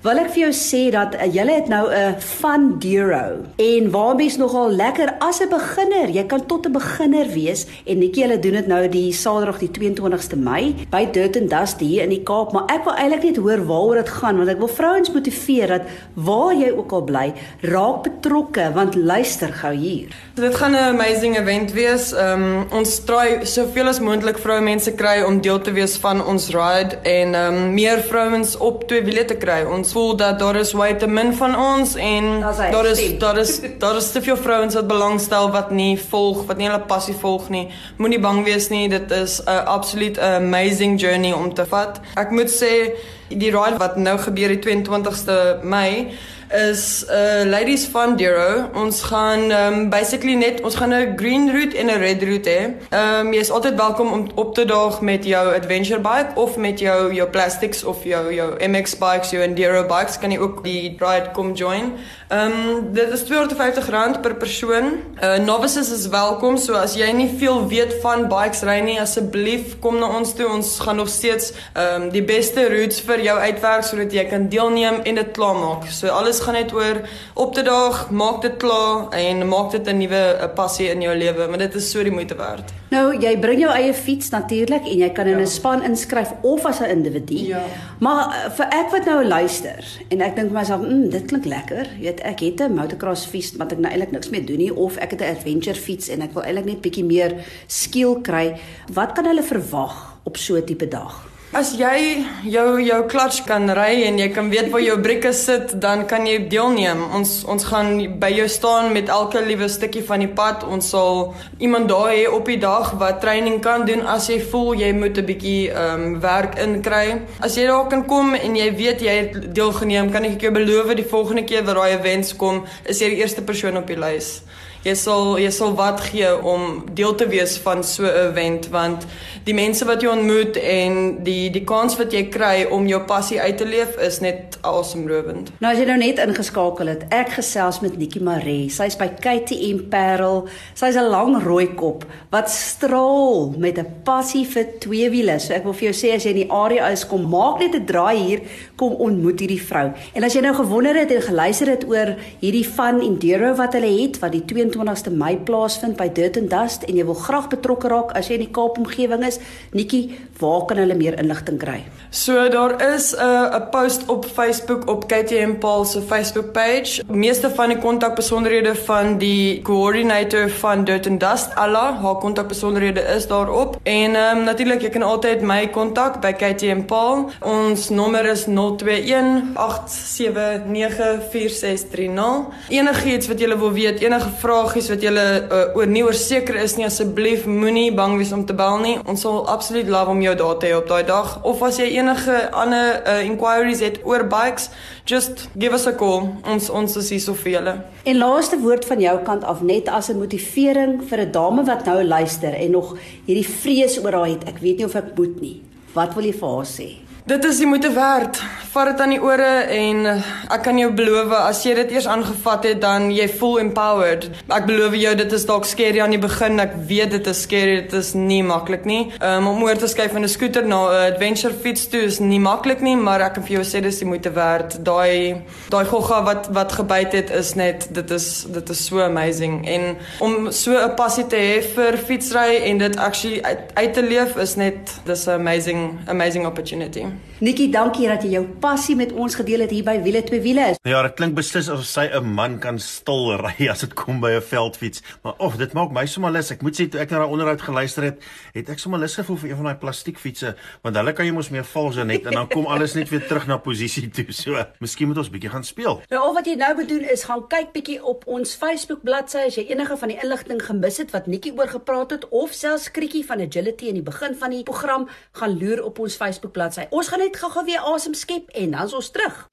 wil 0.01 0.17
ek 0.17 0.31
vir 0.33 0.47
jou 0.47 0.53
sê 0.57 0.79
dat 0.93 1.13
uh, 1.13 1.27
julle 1.29 1.53
het 1.53 1.67
nou 1.69 1.85
'n 1.93 2.17
fun 2.17 2.79
duro 2.81 3.45
en 3.61 3.89
waarbies 3.93 4.37
nogal 4.41 4.71
lekker 4.73 5.13
as 5.21 5.41
'n 5.41 5.49
beginner. 5.49 6.09
Jy 6.09 6.25
kan 6.25 6.45
tot 6.45 6.65
'n 6.65 6.71
beginner 6.71 7.27
wees 7.29 7.67
en 7.85 7.99
netjie 7.99 8.23
hulle 8.23 8.39
doen 8.39 8.51
dit 8.53 8.67
nou 8.67 8.87
die 8.87 9.13
Saterdag 9.13 9.59
die 9.59 9.69
22ste 9.69 10.35
Mei 10.35 10.75
by 10.89 11.05
Dirt 11.11 11.37
and 11.37 11.49
Dust 11.49 11.79
hier 11.79 12.03
in 12.03 12.09
die 12.09 12.23
Kaap, 12.23 12.51
maar 12.51 12.65
ek 12.67 12.83
wil 12.83 12.93
eintlik 12.93 13.23
net 13.23 13.37
hoor 13.37 13.65
waaroor 13.65 13.95
dit 13.95 14.09
gaan 14.09 14.37
want 14.37 14.49
ek 14.49 14.57
wil 14.57 14.67
vrouens 14.67 15.11
motiveer 15.11 15.67
dat 15.67 15.81
waar 16.15 16.53
jy 16.53 16.71
ook 16.71 16.91
al 16.91 17.03
bly, 17.03 17.33
raak 17.61 18.03
betrokke 18.03 18.71
want 18.73 18.95
luister 18.95 19.53
gou 19.53 19.73
hier. 19.73 20.07
Dit 20.35 20.55
gaan 20.55 20.71
'n 20.71 20.97
amazing 20.97 21.37
event 21.37 21.73
wees. 21.73 22.11
Um, 22.11 22.65
ons 22.71 22.99
try 23.05 23.45
soveel 23.45 23.87
as 23.87 23.99
moontlik 23.99 24.37
vroumense 24.37 24.91
kry 24.91 25.21
om 25.21 25.41
deel 25.41 25.61
te 25.61 25.71
wees 25.71 25.97
van 25.97 26.25
ons 26.25 26.49
ride 26.49 26.97
en 27.03 27.35
um, 27.35 27.73
meer 27.73 27.99
vrouens 27.99 28.57
op 28.57 28.87
twee 28.87 29.03
wiele 29.03 29.25
te 29.25 29.35
kry. 29.35 29.63
Ons 29.63 29.90
voel 29.91 30.15
dat 30.15 30.39
daar 30.39 30.55
is 30.55 30.73
way 30.73 30.93
te 30.93 31.07
min 31.07 31.33
van 31.33 31.55
ons 31.57 31.95
en 31.95 32.39
daar 32.39 32.85
is 32.85 33.19
daar 33.19 33.37
is 33.37 33.59
daar 33.79 33.95
is 33.95 34.11
te 34.11 34.21
veel 34.21 34.37
vrouens 34.37 34.73
wat 34.73 34.87
belangstel 34.87 35.51
wat 35.51 35.71
nie 35.71 35.99
volg, 36.09 36.45
wat 36.45 36.57
nie 36.57 36.67
hulle 36.69 36.85
passie 36.87 37.15
volg 37.15 37.49
nie. 37.49 37.67
Moenie 37.97 38.19
bang 38.19 38.43
wees 38.43 38.69
nie, 38.69 38.89
dit 38.89 39.11
is 39.11 39.41
'n 39.45 39.65
absoluut 39.65 40.19
amazing 40.19 40.99
journey 41.01 41.33
om 41.33 41.53
te 41.53 41.65
vat. 41.65 41.99
Ek 42.15 42.31
moet 42.31 42.49
sê 42.49 42.91
die 43.37 43.51
ride 43.51 43.77
wat 43.77 43.97
nou 43.97 44.17
gebeur 44.17 44.53
die 44.55 44.61
22ste 44.63 45.61
Mei 45.63 46.11
is 46.53 47.05
uh, 47.09 47.43
ladies 47.45 47.85
fun 47.87 48.15
duro. 48.15 48.69
Ons 48.75 49.01
gaan 49.07 49.51
um 49.51 49.89
basically 49.89 50.35
net 50.35 50.61
ons 50.61 50.75
gaan 50.75 50.93
'n 50.93 51.17
green 51.17 51.51
route 51.51 51.77
en 51.77 51.85
'n 51.87 51.99
red 51.99 52.23
route 52.23 52.49
hê. 52.49 52.63
Um 52.91 53.33
jy 53.33 53.39
is 53.39 53.51
altyd 53.51 53.75
welkom 53.75 54.11
om 54.11 54.27
op 54.35 54.55
te 54.55 54.65
daag 54.65 55.01
met 55.01 55.25
jou 55.25 55.55
adventure 55.55 55.99
bike 55.99 56.31
of 56.35 56.57
met 56.57 56.79
jou 56.79 57.13
jou 57.13 57.29
plastics 57.29 57.83
of 57.83 58.03
jou 58.03 58.33
jou 58.33 58.67
MX 58.67 58.97
bikes, 58.97 59.29
jou 59.29 59.43
enduro 59.43 59.85
bikes 59.85 60.17
kan 60.17 60.31
jy 60.31 60.37
ook 60.37 60.63
die 60.63 60.97
ride 60.99 61.31
kom 61.33 61.53
join. 61.53 61.93
Um 62.29 62.93
dit 62.93 63.11
is 63.11 63.23
R250 63.23 64.21
per 64.21 64.35
persoon. 64.35 64.99
Uh 65.23 65.37
novices 65.37 65.91
is 65.91 66.07
welkom, 66.07 66.57
so 66.57 66.73
as 66.73 66.95
jy 66.95 67.11
nie 67.11 67.31
veel 67.37 67.67
weet 67.67 67.93
van 68.01 68.27
bikes 68.27 68.61
ry 68.61 68.79
nie, 68.79 68.99
asseblief 68.99 69.79
kom 69.79 69.99
na 69.99 70.17
ons 70.17 70.33
toe. 70.33 70.47
Ons 70.47 70.79
gaan 70.79 70.95
nog 70.95 71.09
steeds 71.09 71.53
um 71.75 72.09
die 72.09 72.23
beste 72.23 72.67
routes 72.67 72.99
vir 73.01 73.20
jou 73.23 73.37
uitwerk 73.39 73.83
sodat 73.83 74.13
jy 74.13 74.25
kan 74.29 74.49
deelneem 74.49 75.01
en 75.03 75.15
dit 75.15 75.31
klaarmaak. 75.31 75.87
So 75.89 76.07
alles 76.07 76.39
gaan 76.39 76.53
net 76.53 76.73
oor 76.73 77.01
op 77.33 77.53
te 77.53 77.63
daag, 77.63 78.09
maak 78.09 78.41
dit 78.41 78.57
klaar 78.57 79.09
en 79.17 79.47
maak 79.47 79.71
dit 79.71 79.87
'n 79.87 79.97
nuwe 79.97 80.51
passie 80.55 80.89
in 80.89 81.01
jou 81.01 81.15
lewe, 81.15 81.47
maar 81.47 81.57
dit 81.57 81.75
is 81.75 81.91
so 81.91 82.03
die 82.03 82.11
moeite 82.11 82.35
werd. 82.35 82.73
Nou, 82.91 83.15
jy 83.15 83.37
bring 83.39 83.61
jou 83.61 83.71
eie 83.71 83.93
fiets 83.93 84.29
natuurlik 84.29 84.83
en 84.83 84.97
jy 84.97 85.09
kan 85.15 85.27
in 85.27 85.37
'n 85.37 85.39
ja. 85.39 85.45
span 85.45 85.83
inskryf 85.83 86.33
of 86.41 86.65
as 86.65 86.79
'n 86.79 86.89
individu. 86.89 87.47
Ja. 87.47 87.63
Maar 87.99 88.27
uh, 88.27 88.51
vir 88.51 88.65
ek 88.65 88.89
wat 88.91 89.05
nou 89.05 89.25
luister 89.25 89.85
en 90.09 90.21
ek 90.21 90.35
dink 90.35 90.51
vir 90.51 90.57
myself, 90.59 90.81
"Mmm, 90.81 91.09
dit 91.09 91.25
klink 91.25 91.45
lekker." 91.45 91.87
Jy 91.99 92.03
weet, 92.03 92.19
ek 92.19 92.39
het 92.39 92.59
'n 92.59 92.73
motocross 92.73 93.25
fiets 93.25 93.55
wat 93.57 93.71
ek 93.71 93.77
nou 93.77 93.91
eintlik 93.91 94.11
niks 94.11 94.29
meer 94.29 94.45
doen 94.45 94.57
nie 94.57 94.75
of 94.75 94.97
ek 94.97 95.11
het 95.11 95.21
'n 95.21 95.35
adventure 95.35 95.79
fiets 95.79 96.09
en 96.09 96.21
ek 96.21 96.33
wil 96.33 96.43
eintlik 96.43 96.65
net 96.65 96.81
bietjie 96.81 97.05
meer 97.05 97.33
skill 97.67 98.21
kry. 98.21 98.59
Wat 98.93 99.11
kan 99.13 99.25
hulle 99.25 99.43
verwag 99.43 100.17
op 100.23 100.37
so 100.37 100.55
'n 100.55 100.65
tipe 100.65 100.87
dag? 100.87 101.30
As 101.51 101.73
jy 101.75 102.23
jou 102.47 102.77
jou 102.79 102.97
clutch 103.11 103.41
kan 103.43 103.67
ry 103.75 104.05
en 104.07 104.15
jy 104.21 104.29
kan 104.31 104.47
weet 104.53 104.69
waar 104.71 104.79
jou 104.85 104.93
brieke 105.03 105.33
sit, 105.35 105.73
dan 105.83 106.05
kan 106.07 106.23
jy 106.23 106.37
deelneem. 106.47 107.01
Ons 107.17 107.41
ons 107.43 107.65
gaan 107.67 107.89
by 108.21 108.29
jou 108.31 108.45
staan 108.47 108.93
met 108.95 109.11
elke 109.11 109.41
liewe 109.43 109.67
stukkie 109.67 110.05
van 110.07 110.23
die 110.23 110.29
pad. 110.31 110.63
Ons 110.63 110.93
sal 110.93 111.33
iemand 111.59 111.91
daar 111.91 112.13
hê 112.13 112.23
op 112.31 112.47
die 112.47 112.55
dag 112.61 112.93
wat 113.01 113.19
training 113.19 113.59
kan 113.59 113.83
doen 113.83 114.07
as 114.07 114.29
jy 114.31 114.39
voel 114.53 114.79
jy 114.79 114.93
moet 114.95 115.19
'n 115.19 115.27
bietjie 115.27 115.67
ehm 115.73 116.05
um, 116.05 116.19
werk 116.23 116.55
inkry. 116.55 117.19
As 117.43 117.59
jy 117.59 117.67
daar 117.67 117.91
kan 117.91 118.07
kom 118.07 118.33
en 118.33 118.55
jy 118.55 118.71
weet 118.71 119.03
jy 119.03 119.17
het 119.19 119.55
deelgeneem, 119.55 120.11
kan 120.11 120.23
ek 120.23 120.39
jou 120.41 120.53
beloof 120.55 120.95
die 120.95 121.11
volgende 121.15 121.43
keer 121.43 121.67
wat 121.67 121.75
daai 121.75 121.99
events 121.99 122.31
kom, 122.31 122.63
is 122.85 123.01
jy 123.01 123.09
die 123.09 123.19
eerste 123.27 123.41
persoon 123.41 123.75
op 123.77 123.87
die 123.87 123.99
lys 123.99 124.39
jy 124.83 124.95
sal 124.97 125.35
jy 125.37 125.49
sal 125.53 125.75
wat 125.77 126.01
gee 126.09 126.29
om 126.53 126.85
deel 126.97 127.13
te 127.15 127.27
wees 127.29 127.57
van 127.61 127.83
so 127.83 128.03
'n 128.03 128.31
event 128.31 128.69
want 128.69 129.05
die 129.45 129.53
mense 129.53 129.85
wat 129.85 130.01
jy 130.01 130.09
ontmoet 130.09 130.57
en 130.57 131.23
die 131.23 131.49
die 131.49 131.63
kans 131.63 131.97
wat 131.97 132.13
jy 132.13 132.23
kry 132.29 132.65
om 132.69 132.87
jou 132.87 133.01
passie 133.01 133.41
uit 133.41 133.57
te 133.57 133.65
leef 133.65 133.97
is 133.97 134.19
net 134.19 134.57
asemrowend. 134.61 135.51
Nou 135.59 135.71
as 135.73 135.79
jy 135.79 135.85
nou 135.85 135.97
net 135.97 136.19
ingeskakel 136.19 136.87
het, 136.87 137.05
ek 137.09 137.29
gesels 137.29 137.79
met 137.81 137.97
Nikki 137.97 138.21
Maree. 138.23 138.69
Sy's 138.69 138.97
by 138.97 139.07
KTM 139.07 139.89
Parel. 139.89 140.47
Sy's 140.73 140.95
'n 140.95 141.09
lang 141.09 141.43
rooi 141.43 141.67
kop 141.75 142.05
wat 142.31 142.49
straal 142.49 143.53
met 143.57 143.77
'n 143.77 144.01
passie 144.03 144.45
vir 144.45 144.65
twee 144.79 145.09
wiele. 145.09 145.39
So 145.39 145.53
ek 145.53 145.63
wil 145.63 145.73
vir 145.73 145.91
jou 145.91 145.93
sê 145.93 146.15
as 146.15 146.23
jy 146.23 146.29
in 146.29 146.47
die 146.47 146.51
area 146.51 146.89
is, 146.89 147.07
kom 147.07 147.29
maak 147.29 147.59
net 147.59 147.75
'n 147.75 147.85
draai 147.85 148.17
hier, 148.17 148.41
kom 148.81 148.97
ontmoet 148.97 149.43
hierdie 149.43 149.61
vrou. 149.61 149.87
En 150.17 150.25
as 150.25 150.35
jy 150.35 150.41
nou 150.45 150.53
gewonder 150.57 150.97
het 150.97 151.13
en 151.13 151.21
geluister 151.21 151.69
het 151.69 151.85
oor 151.89 152.15
hierdie 152.41 152.65
van 152.77 153.01
Enduro 153.05 153.53
wat 153.59 153.77
hulle 153.77 153.91
het 153.93 154.17
wat 154.23 154.33
die 154.33 154.43
22ste 154.49 155.13
Mei 155.13 155.35
plaasvind 155.37 155.99
by 155.99 156.09
Dirt 156.09 156.39
and 156.41 156.49
Dust 156.53 156.87
en 156.89 156.97
jy 156.97 157.05
wil 157.05 157.19
graag 157.19 157.51
betrokke 157.53 157.91
raak 157.91 158.15
as 158.17 158.31
jy 158.31 158.39
in 158.39 158.45
die 158.47 158.53
Kaap 158.55 158.79
omgewing 158.81 159.25
is, 159.27 159.39
Nikki, 159.77 160.01
waar 160.41 160.65
kan 160.69 160.81
hulle 160.81 160.97
meer 160.97 161.17
inligting 161.21 161.59
kry? 161.61 161.81
So 162.09 162.49
daar 162.49 162.73
is 162.93 163.13
'n 163.13 163.21
uh, 163.21 163.55
'n 163.55 163.69
post 163.71 164.09
op 164.09 164.25
Facebook 164.25 164.89
op 164.89 165.07
KTM 165.07 165.53
Paul 165.59 165.85
se 165.85 166.01
Facebook 166.01 166.51
page. 166.51 167.03
Meeste 167.07 167.49
van 167.49 167.69
die 167.69 167.77
kontakbesonderhede 167.77 168.75
van 168.75 169.17
die 169.17 169.61
coordinator 169.61 170.49
van 170.49 170.83
Dirt 170.83 171.07
and 171.07 171.19
Dust, 171.19 171.55
Alla, 171.55 171.93
haar 172.01 172.15
kontakbesonderhede 172.15 173.01
is 173.15 173.27
daarop. 173.27 173.79
En 173.83 174.15
ehm 174.15 174.37
um, 174.37 174.43
natuurlik 174.43 174.81
jy 174.81 174.89
kan 174.89 175.01
altyd 175.01 175.41
my 175.41 175.67
kontak 175.67 176.21
by 176.21 176.31
KTM 176.31 176.85
Paul. 176.85 177.29
Ons 177.39 177.89
nommer 177.89 178.25
is 178.25 178.47
021 178.77 179.53
8794630. 179.55 182.45
Enigiets 182.69 183.27
wat 183.27 183.39
jy 183.39 183.57
wil 183.57 183.71
weet, 183.75 184.01
enige 184.03 184.29
vragies 184.41 184.89
wat 184.91 185.01
julle 185.05 185.25
uh, 185.41 185.45
oor 185.77 185.87
nie 185.87 186.03
oor 186.05 186.17
seker 186.17 186.55
is 186.61 186.75
nie, 186.77 186.85
asseblief 186.87 187.45
moenie 187.49 187.93
bang 187.95 188.17
wees 188.19 188.33
om 188.35 188.45
te 188.45 188.53
bel 188.57 188.77
nie. 188.83 188.97
Ons 189.05 189.21
sal 189.25 189.47
absoluut 189.51 189.89
love 189.91 190.09
om 190.15 190.21
jou 190.23 190.35
daar 190.39 190.57
te 190.61 190.67
hê 190.69 190.73
op 190.77 190.87
daai 190.89 191.03
dag. 191.07 191.27
Of 191.47 191.57
as 191.67 191.77
jy 191.81 191.87
enige 191.97 192.35
ander 192.51 192.87
uh, 193.01 193.25
inquiries 193.25 193.81
het 193.85 193.97
oor 194.07 194.23
bikes, 194.31 194.65
just 195.05 195.47
give 195.57 195.73
us 195.75 195.87
a 195.87 195.93
call. 195.97 196.29
Ons 196.47 196.69
ons 196.69 196.97
is 197.01 197.09
hier 197.13 197.23
so 197.23 197.33
vir 197.43 197.51
julle. 197.57 197.75
En 198.07 198.17
laaste 198.17 198.57
woord 198.61 198.85
van 198.89 198.99
jou 199.01 199.17
kant 199.25 199.43
af 199.43 199.61
net 199.61 199.89
as 199.89 200.09
'n 200.09 200.17
motivering 200.17 201.01
vir 201.09 201.19
'n 201.25 201.31
dame 201.31 201.63
wat 201.63 201.85
nou 201.85 202.03
luister 202.03 202.53
en 202.53 202.71
nog 202.71 202.97
hierdie 203.25 203.47
vrees 203.47 204.03
oor 204.03 204.13
haar 204.13 204.27
het. 204.27 204.43
Ek 204.47 204.59
weet 204.59 204.77
nie 204.77 204.85
of 204.85 204.95
ek 204.95 205.15
moet 205.15 205.41
nie. 205.41 205.61
Wat 205.93 206.13
wil 206.13 206.23
jy 206.23 206.33
vir 206.33 206.47
haar 206.47 206.65
sê? 206.65 207.10
Dit 207.25 207.43
is 207.45 207.57
die 207.57 207.67
moeite 207.67 207.91
werd. 207.93 208.41
Vat 208.71 208.87
dit 208.87 209.01
aan 209.03 209.11
die 209.13 209.19
ore 209.21 209.49
en 209.69 210.05
eh, 210.09 210.29
ek 210.55 210.63
kan 210.65 210.77
jou 210.79 210.87
beloof 210.95 211.29
as 211.37 211.59
jy 211.67 211.75
dit 211.77 211.91
eers 211.93 212.07
aangevat 212.09 212.63
het 212.65 212.79
dan 212.81 213.11
jy 213.13 213.27
voel 213.37 213.59
empowered. 213.61 214.25
Ek 214.49 214.65
beloof 214.65 214.95
jou 214.97 215.11
dit 215.19 215.35
is 215.37 215.45
dalk 215.45 215.67
skerry 215.69 216.01
aan 216.01 216.15
die 216.15 216.21
begin. 216.21 216.57
Ek 216.63 216.73
weet 216.89 217.11
dit 217.13 217.29
is 217.29 217.43
skerry, 217.45 217.75
dit 217.83 217.93
is 217.99 218.13
nie 218.17 218.39
maklik 218.47 218.87
nie. 218.89 219.11
Um, 219.19 219.51
om 219.51 219.61
oor 219.67 219.77
te 219.77 219.89
skuif 219.91 220.15
van 220.15 220.25
'n 220.25 220.31
skooter 220.31 220.65
na 220.65 220.79
'n 220.87 221.13
adventure 221.13 221.53
fiets 221.53 221.85
toe 221.91 222.01
is 222.07 222.19
nie 222.19 222.39
maklik 222.39 222.81
nie, 222.81 222.95
maar 222.95 223.21
ek 223.21 223.33
kan 223.33 223.43
vir 223.43 223.55
jou 223.59 223.65
sê 223.65 223.83
dis 223.83 223.99
die 223.99 224.07
moeite 224.07 224.31
werd. 224.31 224.79
Daai 224.83 225.43
daai 225.69 225.85
gogga 225.85 226.23
wat 226.23 226.47
wat 226.49 226.71
gebyt 226.71 227.11
het 227.13 227.29
is 227.29 227.53
net 227.53 227.87
dit 227.91 228.11
is 228.11 228.45
dit 228.49 228.69
is 228.69 228.85
so 228.85 228.99
amazing 228.99 229.67
en 229.67 229.97
om 230.19 230.51
so 230.51 230.71
'n 230.73 230.95
passie 230.95 231.27
te 231.27 231.35
hê 231.35 231.61
vir 231.75 231.97
fietsry 231.97 232.63
en 232.63 232.77
dit 232.77 232.97
actually 232.97 233.41
uit, 233.41 233.59
uit 233.73 233.93
te 233.93 234.01
leef 234.01 234.37
is 234.37 234.55
net 234.55 234.99
dis 235.05 235.27
'n 235.27 235.31
amazing 235.31 235.99
amazing 236.07 236.45
opportunity. 236.45 237.10
Yeah. 237.11 237.30
Nikki, 237.41 237.71
dankie 237.73 238.05
dat 238.05 238.21
jy 238.21 238.35
jou 238.35 238.43
passie 238.61 238.93
met 238.93 239.09
ons 239.17 239.33
gedeel 239.33 239.63
het 239.63 239.71
hier 239.73 239.81
by 239.81 239.95
Wiele 240.05 240.19
twee 240.21 240.43
wiele. 240.43 240.75
Ja, 240.85 240.99
dit 241.01 241.15
klink 241.17 241.33
beslis 241.33 241.71
asof 241.71 241.87
sy 241.89 242.03
'n 242.05 242.35
man 242.37 242.59
kan 242.61 242.77
stil 242.77 243.33
ry 243.41 243.65
as 243.67 243.81
dit 243.81 243.95
kom 243.97 244.19
by 244.21 244.37
'n 244.37 244.41
veldfiets. 244.45 245.01
Maar 245.23 245.33
of 245.39 245.57
dit 245.57 245.73
maak 245.73 245.89
my 245.89 246.05
sommer 246.05 246.31
lus. 246.31 246.51
Ek 246.51 246.61
moet 246.61 246.77
sê 246.77 246.85
toe 246.87 247.01
ek 247.01 247.09
na 247.09 247.17
daai 247.17 247.31
onderhoud 247.33 247.61
geluister 247.61 248.03
het, 248.03 248.21
het 248.53 248.69
ek 248.69 248.77
sommer 248.77 248.99
lus 248.99 249.15
gevoel 249.15 249.37
vir 249.37 249.49
een 249.49 249.55
van 249.57 249.65
daai 249.65 249.79
plastiekfietsse, 249.81 250.55
want 250.83 250.95
hulle 250.95 251.13
kan 251.13 251.25
jy 251.25 251.31
mos 251.31 251.49
meer 251.49 251.63
val 251.63 251.91
so 251.91 252.03
net 252.03 252.25
en 252.25 252.33
dan 252.33 252.47
kom 252.47 252.67
alles 252.67 252.93
net 252.93 253.09
weer 253.09 253.25
terug 253.25 253.47
na 253.47 253.57
posisie 253.57 254.09
toe. 254.09 254.25
So, 254.41 254.53
miskien 254.79 255.07
moet 255.07 255.17
ons 255.17 255.29
bietjie 255.29 255.49
gaan 255.49 255.63
speel. 255.63 256.01
Nou 256.09 256.21
al 256.21 256.33
wat 256.33 256.45
jy 256.45 256.55
nou 256.55 256.75
moet 256.75 256.89
doen 256.89 257.03
is 257.09 257.23
gaan 257.23 257.47
kyk 257.47 257.73
bietjie 257.73 258.03
op 258.03 258.23
ons 258.27 258.53
Facebook 258.55 259.01
bladsy 259.01 259.47
as 259.47 259.55
jy 259.55 259.65
enige 259.73 259.97
van 259.97 260.09
die 260.09 260.19
inligting 260.21 260.61
gemis 260.61 260.97
het 260.97 261.11
wat 261.11 261.25
Nikki 261.27 261.51
oor 261.57 261.67
gepraat 261.67 262.11
het 262.11 262.29
of 262.29 262.53
selfs 262.53 262.91
Krietjie 262.91 263.25
van 263.25 263.41
Agility 263.41 263.89
in 263.89 263.97
die 263.97 264.05
begin 264.05 264.35
van 264.35 264.49
die 264.49 264.63
program 264.63 265.09
gaan 265.33 265.57
loer 265.57 265.83
op 265.83 265.99
ons 265.99 266.15
Facebook 266.15 266.53
bladsy. 266.53 266.85
Ons 266.91 267.07
gaan 267.07 267.19
net 267.19 267.30
gou-gou 267.37 267.65
weer 267.65 267.79
asem 267.79 268.13
skep 268.13 268.49
en 268.49 268.71
dan 268.71 268.85
is 268.85 268.93
ons 268.93 269.09
terug. 269.09 269.47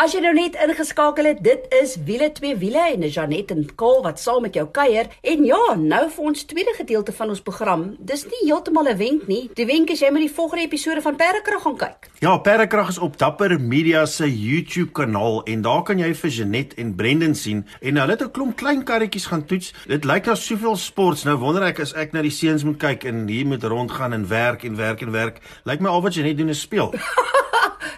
As 0.00 0.14
jy 0.14 0.22
nou 0.24 0.30
net 0.32 0.54
ingeskakel 0.56 1.26
het, 1.28 1.40
dit 1.44 1.64
is 1.76 1.90
wiele 2.08 2.30
twee 2.32 2.54
wiele 2.56 2.80
en 2.94 3.02
Janet 3.04 3.50
en 3.52 3.66
Kol 3.76 3.98
wat 4.00 4.16
saam 4.16 4.46
met 4.46 4.54
jou 4.56 4.62
kuier. 4.72 5.10
En 5.20 5.42
ja, 5.44 5.74
nou 5.76 6.06
vir 6.14 6.28
ons 6.30 6.46
tweede 6.48 6.72
gedeelte 6.78 7.12
van 7.12 7.28
ons 7.34 7.42
program. 7.44 7.82
Dis 8.08 8.24
nie 8.24 8.46
heeltemal 8.46 8.88
'n 8.88 8.96
wenk 8.96 9.26
nie. 9.28 9.50
Die 9.54 9.66
wenk 9.68 9.90
is 9.92 10.00
jy 10.00 10.08
moet 10.10 10.24
die 10.24 10.32
volgende 10.32 10.64
episode 10.64 11.02
van 11.02 11.16
Perdekrag 11.16 11.62
gaan 11.62 11.76
kyk. 11.76 12.08
Ja, 12.20 12.38
Perdekrag 12.38 12.88
is 12.88 12.98
op 12.98 13.18
Dapper 13.18 13.60
Media 13.60 14.06
se 14.06 14.24
YouTube 14.24 14.92
kanaal 14.92 15.44
en 15.44 15.62
daar 15.62 15.82
kan 15.82 15.98
jy 15.98 16.14
vir 16.14 16.30
Janet 16.30 16.74
en 16.74 16.94
Brendan 16.94 17.34
sien 17.34 17.66
en 17.80 17.96
hulle 17.96 18.10
het 18.10 18.22
'n 18.22 18.30
klomp 18.30 18.56
klein 18.56 18.84
karretjies 18.84 19.26
gaan 19.26 19.44
toets. 19.44 19.74
Dit 19.86 20.04
lyk 20.04 20.26
na 20.26 20.34
soveel 20.34 20.76
sports. 20.76 21.24
Nou 21.24 21.36
wonder 21.36 21.62
ek 21.62 21.80
as 21.80 21.92
ek 21.92 22.12
na 22.12 22.22
die 22.22 22.30
seuns 22.30 22.64
moet 22.64 22.78
kyk 22.78 23.04
en 23.04 23.28
hier 23.28 23.46
moet 23.46 23.62
rondgaan 23.62 24.12
en 24.12 24.28
werk 24.28 24.64
en 24.64 24.76
werk 24.76 25.02
en 25.02 25.10
werk. 25.10 25.40
Lyk 25.64 25.80
my 25.80 25.88
al 25.88 26.02
wat 26.02 26.14
Janet 26.14 26.38
doen 26.38 26.48
is 26.48 26.60
speel. 26.60 26.94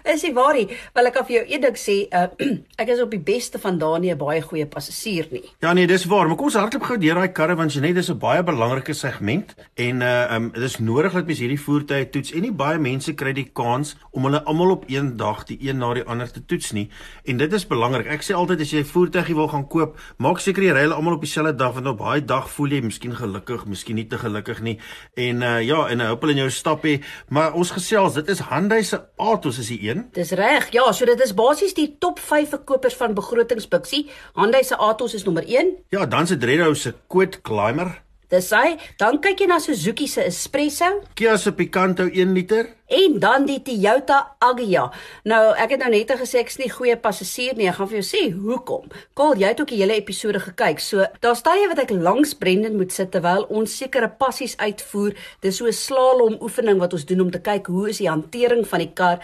Is 0.03 0.23
nie 0.23 0.33
waar 0.33 0.53
nie. 0.53 0.67
Wel 0.93 1.05
ek 1.09 1.13
kan 1.13 1.25
vir 1.25 1.35
jou 1.35 1.45
een 1.47 1.61
ding 1.61 1.77
sê, 1.79 1.97
uh, 2.11 2.27
ek 2.81 2.89
is 2.93 3.01
op 3.01 3.11
die 3.11 3.19
beste 3.19 3.59
van 3.59 3.77
'n 3.77 4.17
baie 4.17 4.41
goeie 4.41 4.65
passasier 4.65 5.27
nie. 5.31 5.43
Ja 5.61 5.73
nee, 5.73 5.87
dis 5.87 6.05
waar, 6.05 6.27
maar 6.27 6.37
kom 6.37 6.49
ons 6.49 6.57
hardloop 6.59 6.83
gou 6.83 6.97
deur 6.97 7.15
daai 7.15 7.31
karre 7.31 7.55
want 7.55 7.73
Janet 7.73 7.97
is 7.97 8.09
'n 8.09 8.17
baie 8.17 8.43
belangrike 8.43 8.93
segment 8.93 9.55
en 9.75 10.01
uh 10.01 10.35
um 10.35 10.51
dis 10.51 10.77
nodig 10.79 11.13
dat 11.13 11.25
mens 11.25 11.39
hierdie 11.39 11.59
voertuie 11.59 12.09
toets 12.09 12.31
en 12.33 12.41
nie 12.41 12.51
baie 12.51 12.79
mense 12.79 13.13
kry 13.13 13.33
die 13.33 13.49
kans 13.53 13.95
om 14.11 14.25
hulle 14.25 14.43
almal 14.43 14.71
op 14.71 14.85
een 14.87 15.17
dag 15.17 15.43
die 15.45 15.57
een 15.61 15.77
na 15.77 15.93
die 15.93 16.03
ander 16.03 16.31
te 16.31 16.45
toets 16.45 16.71
nie. 16.71 16.89
En 17.25 17.37
dit 17.37 17.53
is 17.53 17.67
belangrik. 17.67 18.07
Ek 18.07 18.23
sê 18.23 18.35
altyd 18.35 18.61
as 18.61 18.71
jy 18.71 18.79
'n 18.79 18.91
voertuigie 18.93 19.35
wil 19.35 19.47
gaan 19.47 19.67
koop, 19.67 19.99
maak 20.17 20.39
seker 20.39 20.63
jy 20.63 20.71
ry 20.71 20.81
hulle 20.81 20.95
almal 20.95 21.13
op 21.13 21.21
dieselfde 21.21 21.55
dag 21.55 21.73
want 21.73 21.87
op 21.87 21.97
baie 21.97 22.21
dag 22.21 22.49
voel 22.49 22.69
jy 22.69 22.81
miskien 22.81 23.15
gelukkig, 23.15 23.65
miskien 23.65 23.95
nie 23.95 24.07
te 24.07 24.17
gelukkig 24.17 24.61
nie. 24.61 24.79
En 25.15 25.41
uh 25.41 25.61
ja, 25.61 25.87
en 25.87 25.97
'n 25.97 26.07
huppel 26.07 26.29
in 26.29 26.37
jou 26.37 26.49
stap 26.49 26.83
hê, 26.83 27.01
maar 27.29 27.53
ons 27.53 27.71
gesels, 27.71 28.13
dit 28.13 28.29
is 28.29 28.39
Hyundai 28.39 28.83
se 28.83 29.01
Atos 29.17 29.59
is 29.59 29.67
die 29.67 29.79
een. 29.89 30.07
Dis 30.11 30.31
reg. 30.31 30.71
Ja, 30.71 30.91
so 30.91 31.05
dit 31.05 31.21
is 31.21 31.33
basies 31.33 31.73
die 31.73 31.95
top 31.99 32.19
5 32.19 32.49
verkopers 32.49 32.95
van 32.95 33.13
begrotingsbuksie. 33.13 34.09
Hyundai 34.33 34.63
se 34.63 34.77
Atos 34.77 35.13
is 35.13 35.23
nommer 35.23 35.47
1. 35.47 35.77
Ja, 35.89 36.05
dan 36.05 36.27
se 36.27 36.37
Dredo 36.37 36.73
se 36.73 36.93
Quid 37.07 37.41
Climber. 37.41 38.01
Dis 38.33 38.49
hy. 38.49 38.77
Dan 38.97 39.19
kyk 39.21 39.43
jy 39.43 39.47
na 39.51 39.59
Suzuki 39.61 40.07
se 40.09 40.23
Espresso 40.25 40.87
Kia 41.13 41.37
se 41.37 41.51
Picanto 41.53 42.07
1 42.09 42.33
liter. 42.33 42.71
en 42.93 43.19
dan 43.19 43.45
die 43.45 43.59
Toyota 43.65 44.35
Agya. 44.43 44.83
Nou, 45.25 45.41
ek 45.57 45.73
het 45.73 45.81
nou 45.81 45.89
net 45.89 46.11
gesê 46.19 46.41
ek's 46.43 46.59
nie 46.61 46.69
goeie 46.69 46.95
passasier 47.01 47.55
nie. 47.57 47.67
Ek 47.69 47.79
gaan 47.79 47.89
vir 47.89 47.99
jou 48.01 48.05
sê 48.05 48.21
hoekom. 48.35 48.89
Kaal, 49.17 49.33
jy 49.41 49.49
het 49.49 49.61
ook 49.63 49.71
die 49.73 49.79
hele 49.81 49.97
episode 49.97 50.41
gekyk. 50.43 50.81
So, 50.83 51.05
daar's 51.23 51.41
tye 51.45 51.65
wat 51.71 51.81
ek 51.81 51.95
langs 51.95 52.35
Brendan 52.37 52.77
moet 52.77 52.93
sit 52.93 53.09
terwyl 53.15 53.47
ons 53.49 53.73
sekere 53.81 54.11
passies 54.19 54.53
uitvoer. 54.61 55.17
Dis 55.41 55.57
so 55.57 55.65
'n 55.65 55.73
slalom 55.73 56.37
oefening 56.41 56.79
wat 56.79 56.93
ons 56.93 57.05
doen 57.05 57.21
om 57.21 57.31
te 57.31 57.39
kyk 57.39 57.67
hoe 57.67 57.89
is 57.89 57.97
die 57.97 58.09
hantering 58.09 58.67
van 58.67 58.79
die 58.79 58.93
kar. 58.93 59.19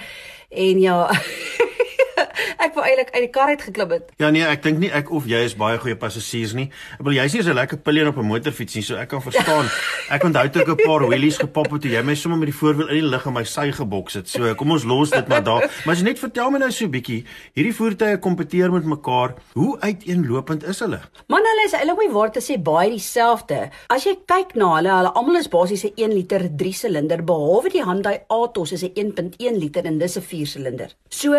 En 0.50 0.80
ja, 0.82 1.12
ek 2.66 2.76
wou 2.76 2.84
eintlik 2.86 3.12
uit 3.14 3.24
die 3.26 3.32
kar 3.34 3.52
uit 3.54 3.62
geklim 3.62 3.90
het. 3.96 4.12
Ja 4.22 4.30
nee, 4.30 4.44
ek 4.44 4.64
dink 4.64 4.80
nie 4.80 4.92
ek 4.92 5.12
of 5.12 5.26
jy 5.30 5.44
is 5.48 5.56
baie 5.60 5.78
goeie 5.82 5.96
passasiers 6.00 6.54
nie. 6.58 6.70
Ek 6.98 7.04
bedoel 7.04 7.20
jy's 7.22 7.34
nie 7.38 7.44
so 7.44 7.54
lekker 7.54 7.82
pillion 7.86 8.12
op 8.12 8.18
'n 8.18 8.28
motorfiets 8.30 8.76
nie, 8.76 8.84
so 8.84 8.96
ek 8.96 9.10
kan 9.10 9.22
verstaan. 9.22 9.70
Ek 10.16 10.24
onthou 10.26 10.50
toe 10.50 10.62
ek 10.62 10.70
'n 10.74 10.86
paar 10.86 11.08
wheelies 11.08 11.38
gepop 11.38 11.72
het 11.72 11.82
toe 11.82 11.92
jy 11.92 12.02
my 12.04 12.16
sommer 12.16 12.40
met 12.40 12.50
die 12.50 12.58
voorwiel 12.58 12.90
in 12.90 13.02
die 13.02 13.10
lug 13.10 13.26
in 13.26 13.34
my 13.34 13.44
sy 13.44 13.72
geboks 13.72 14.14
het. 14.14 14.28
So 14.30 14.56
kom 14.56 14.72
ons 14.72 14.84
los 14.84 15.10
dit 15.10 15.28
maar 15.28 15.44
daar. 15.44 15.70
Maar 15.86 15.94
as 15.94 16.02
jy 16.02 16.08
net 16.10 16.20
vertel 16.20 16.52
my 16.52 16.60
nou 16.60 16.72
so 16.72 16.86
'n 16.86 16.92
bietjie, 16.92 17.26
hierdie 17.56 17.76
voertuie 17.76 18.18
kompeteer 18.18 18.72
met 18.72 18.86
mekaar. 18.86 19.36
Hoe 19.54 19.78
uiteenlopend 19.80 20.64
is 20.64 20.80
hulle? 20.80 21.00
Man, 21.28 21.46
hulle 21.46 21.66
is 21.66 21.74
eintlik 21.74 22.00
nie 22.00 22.14
waar 22.14 22.32
te 22.32 22.42
sê 22.42 22.58
baie 22.58 22.90
dieselfde. 22.90 23.70
As 23.90 24.04
jy 24.06 24.16
kyk 24.26 24.56
na 24.56 24.76
hulle, 24.76 24.90
hulle 24.90 25.14
almal 25.14 25.36
is 25.40 25.48
basies 25.48 25.84
'n 25.86 25.94
1 25.96 26.14
liter 26.14 26.50
3 26.58 26.74
silinder 26.74 27.24
behalwe 27.24 27.70
die 27.70 27.84
Hyundai 27.84 28.20
Atos 28.30 28.72
is 28.72 28.84
'n 28.84 28.92
1.1 28.96 29.60
liter 29.60 29.86
en 29.86 29.98
dis 30.00 30.18
'n 30.18 30.22
4 30.22 30.48
silinder. 30.48 30.90
So 31.10 31.34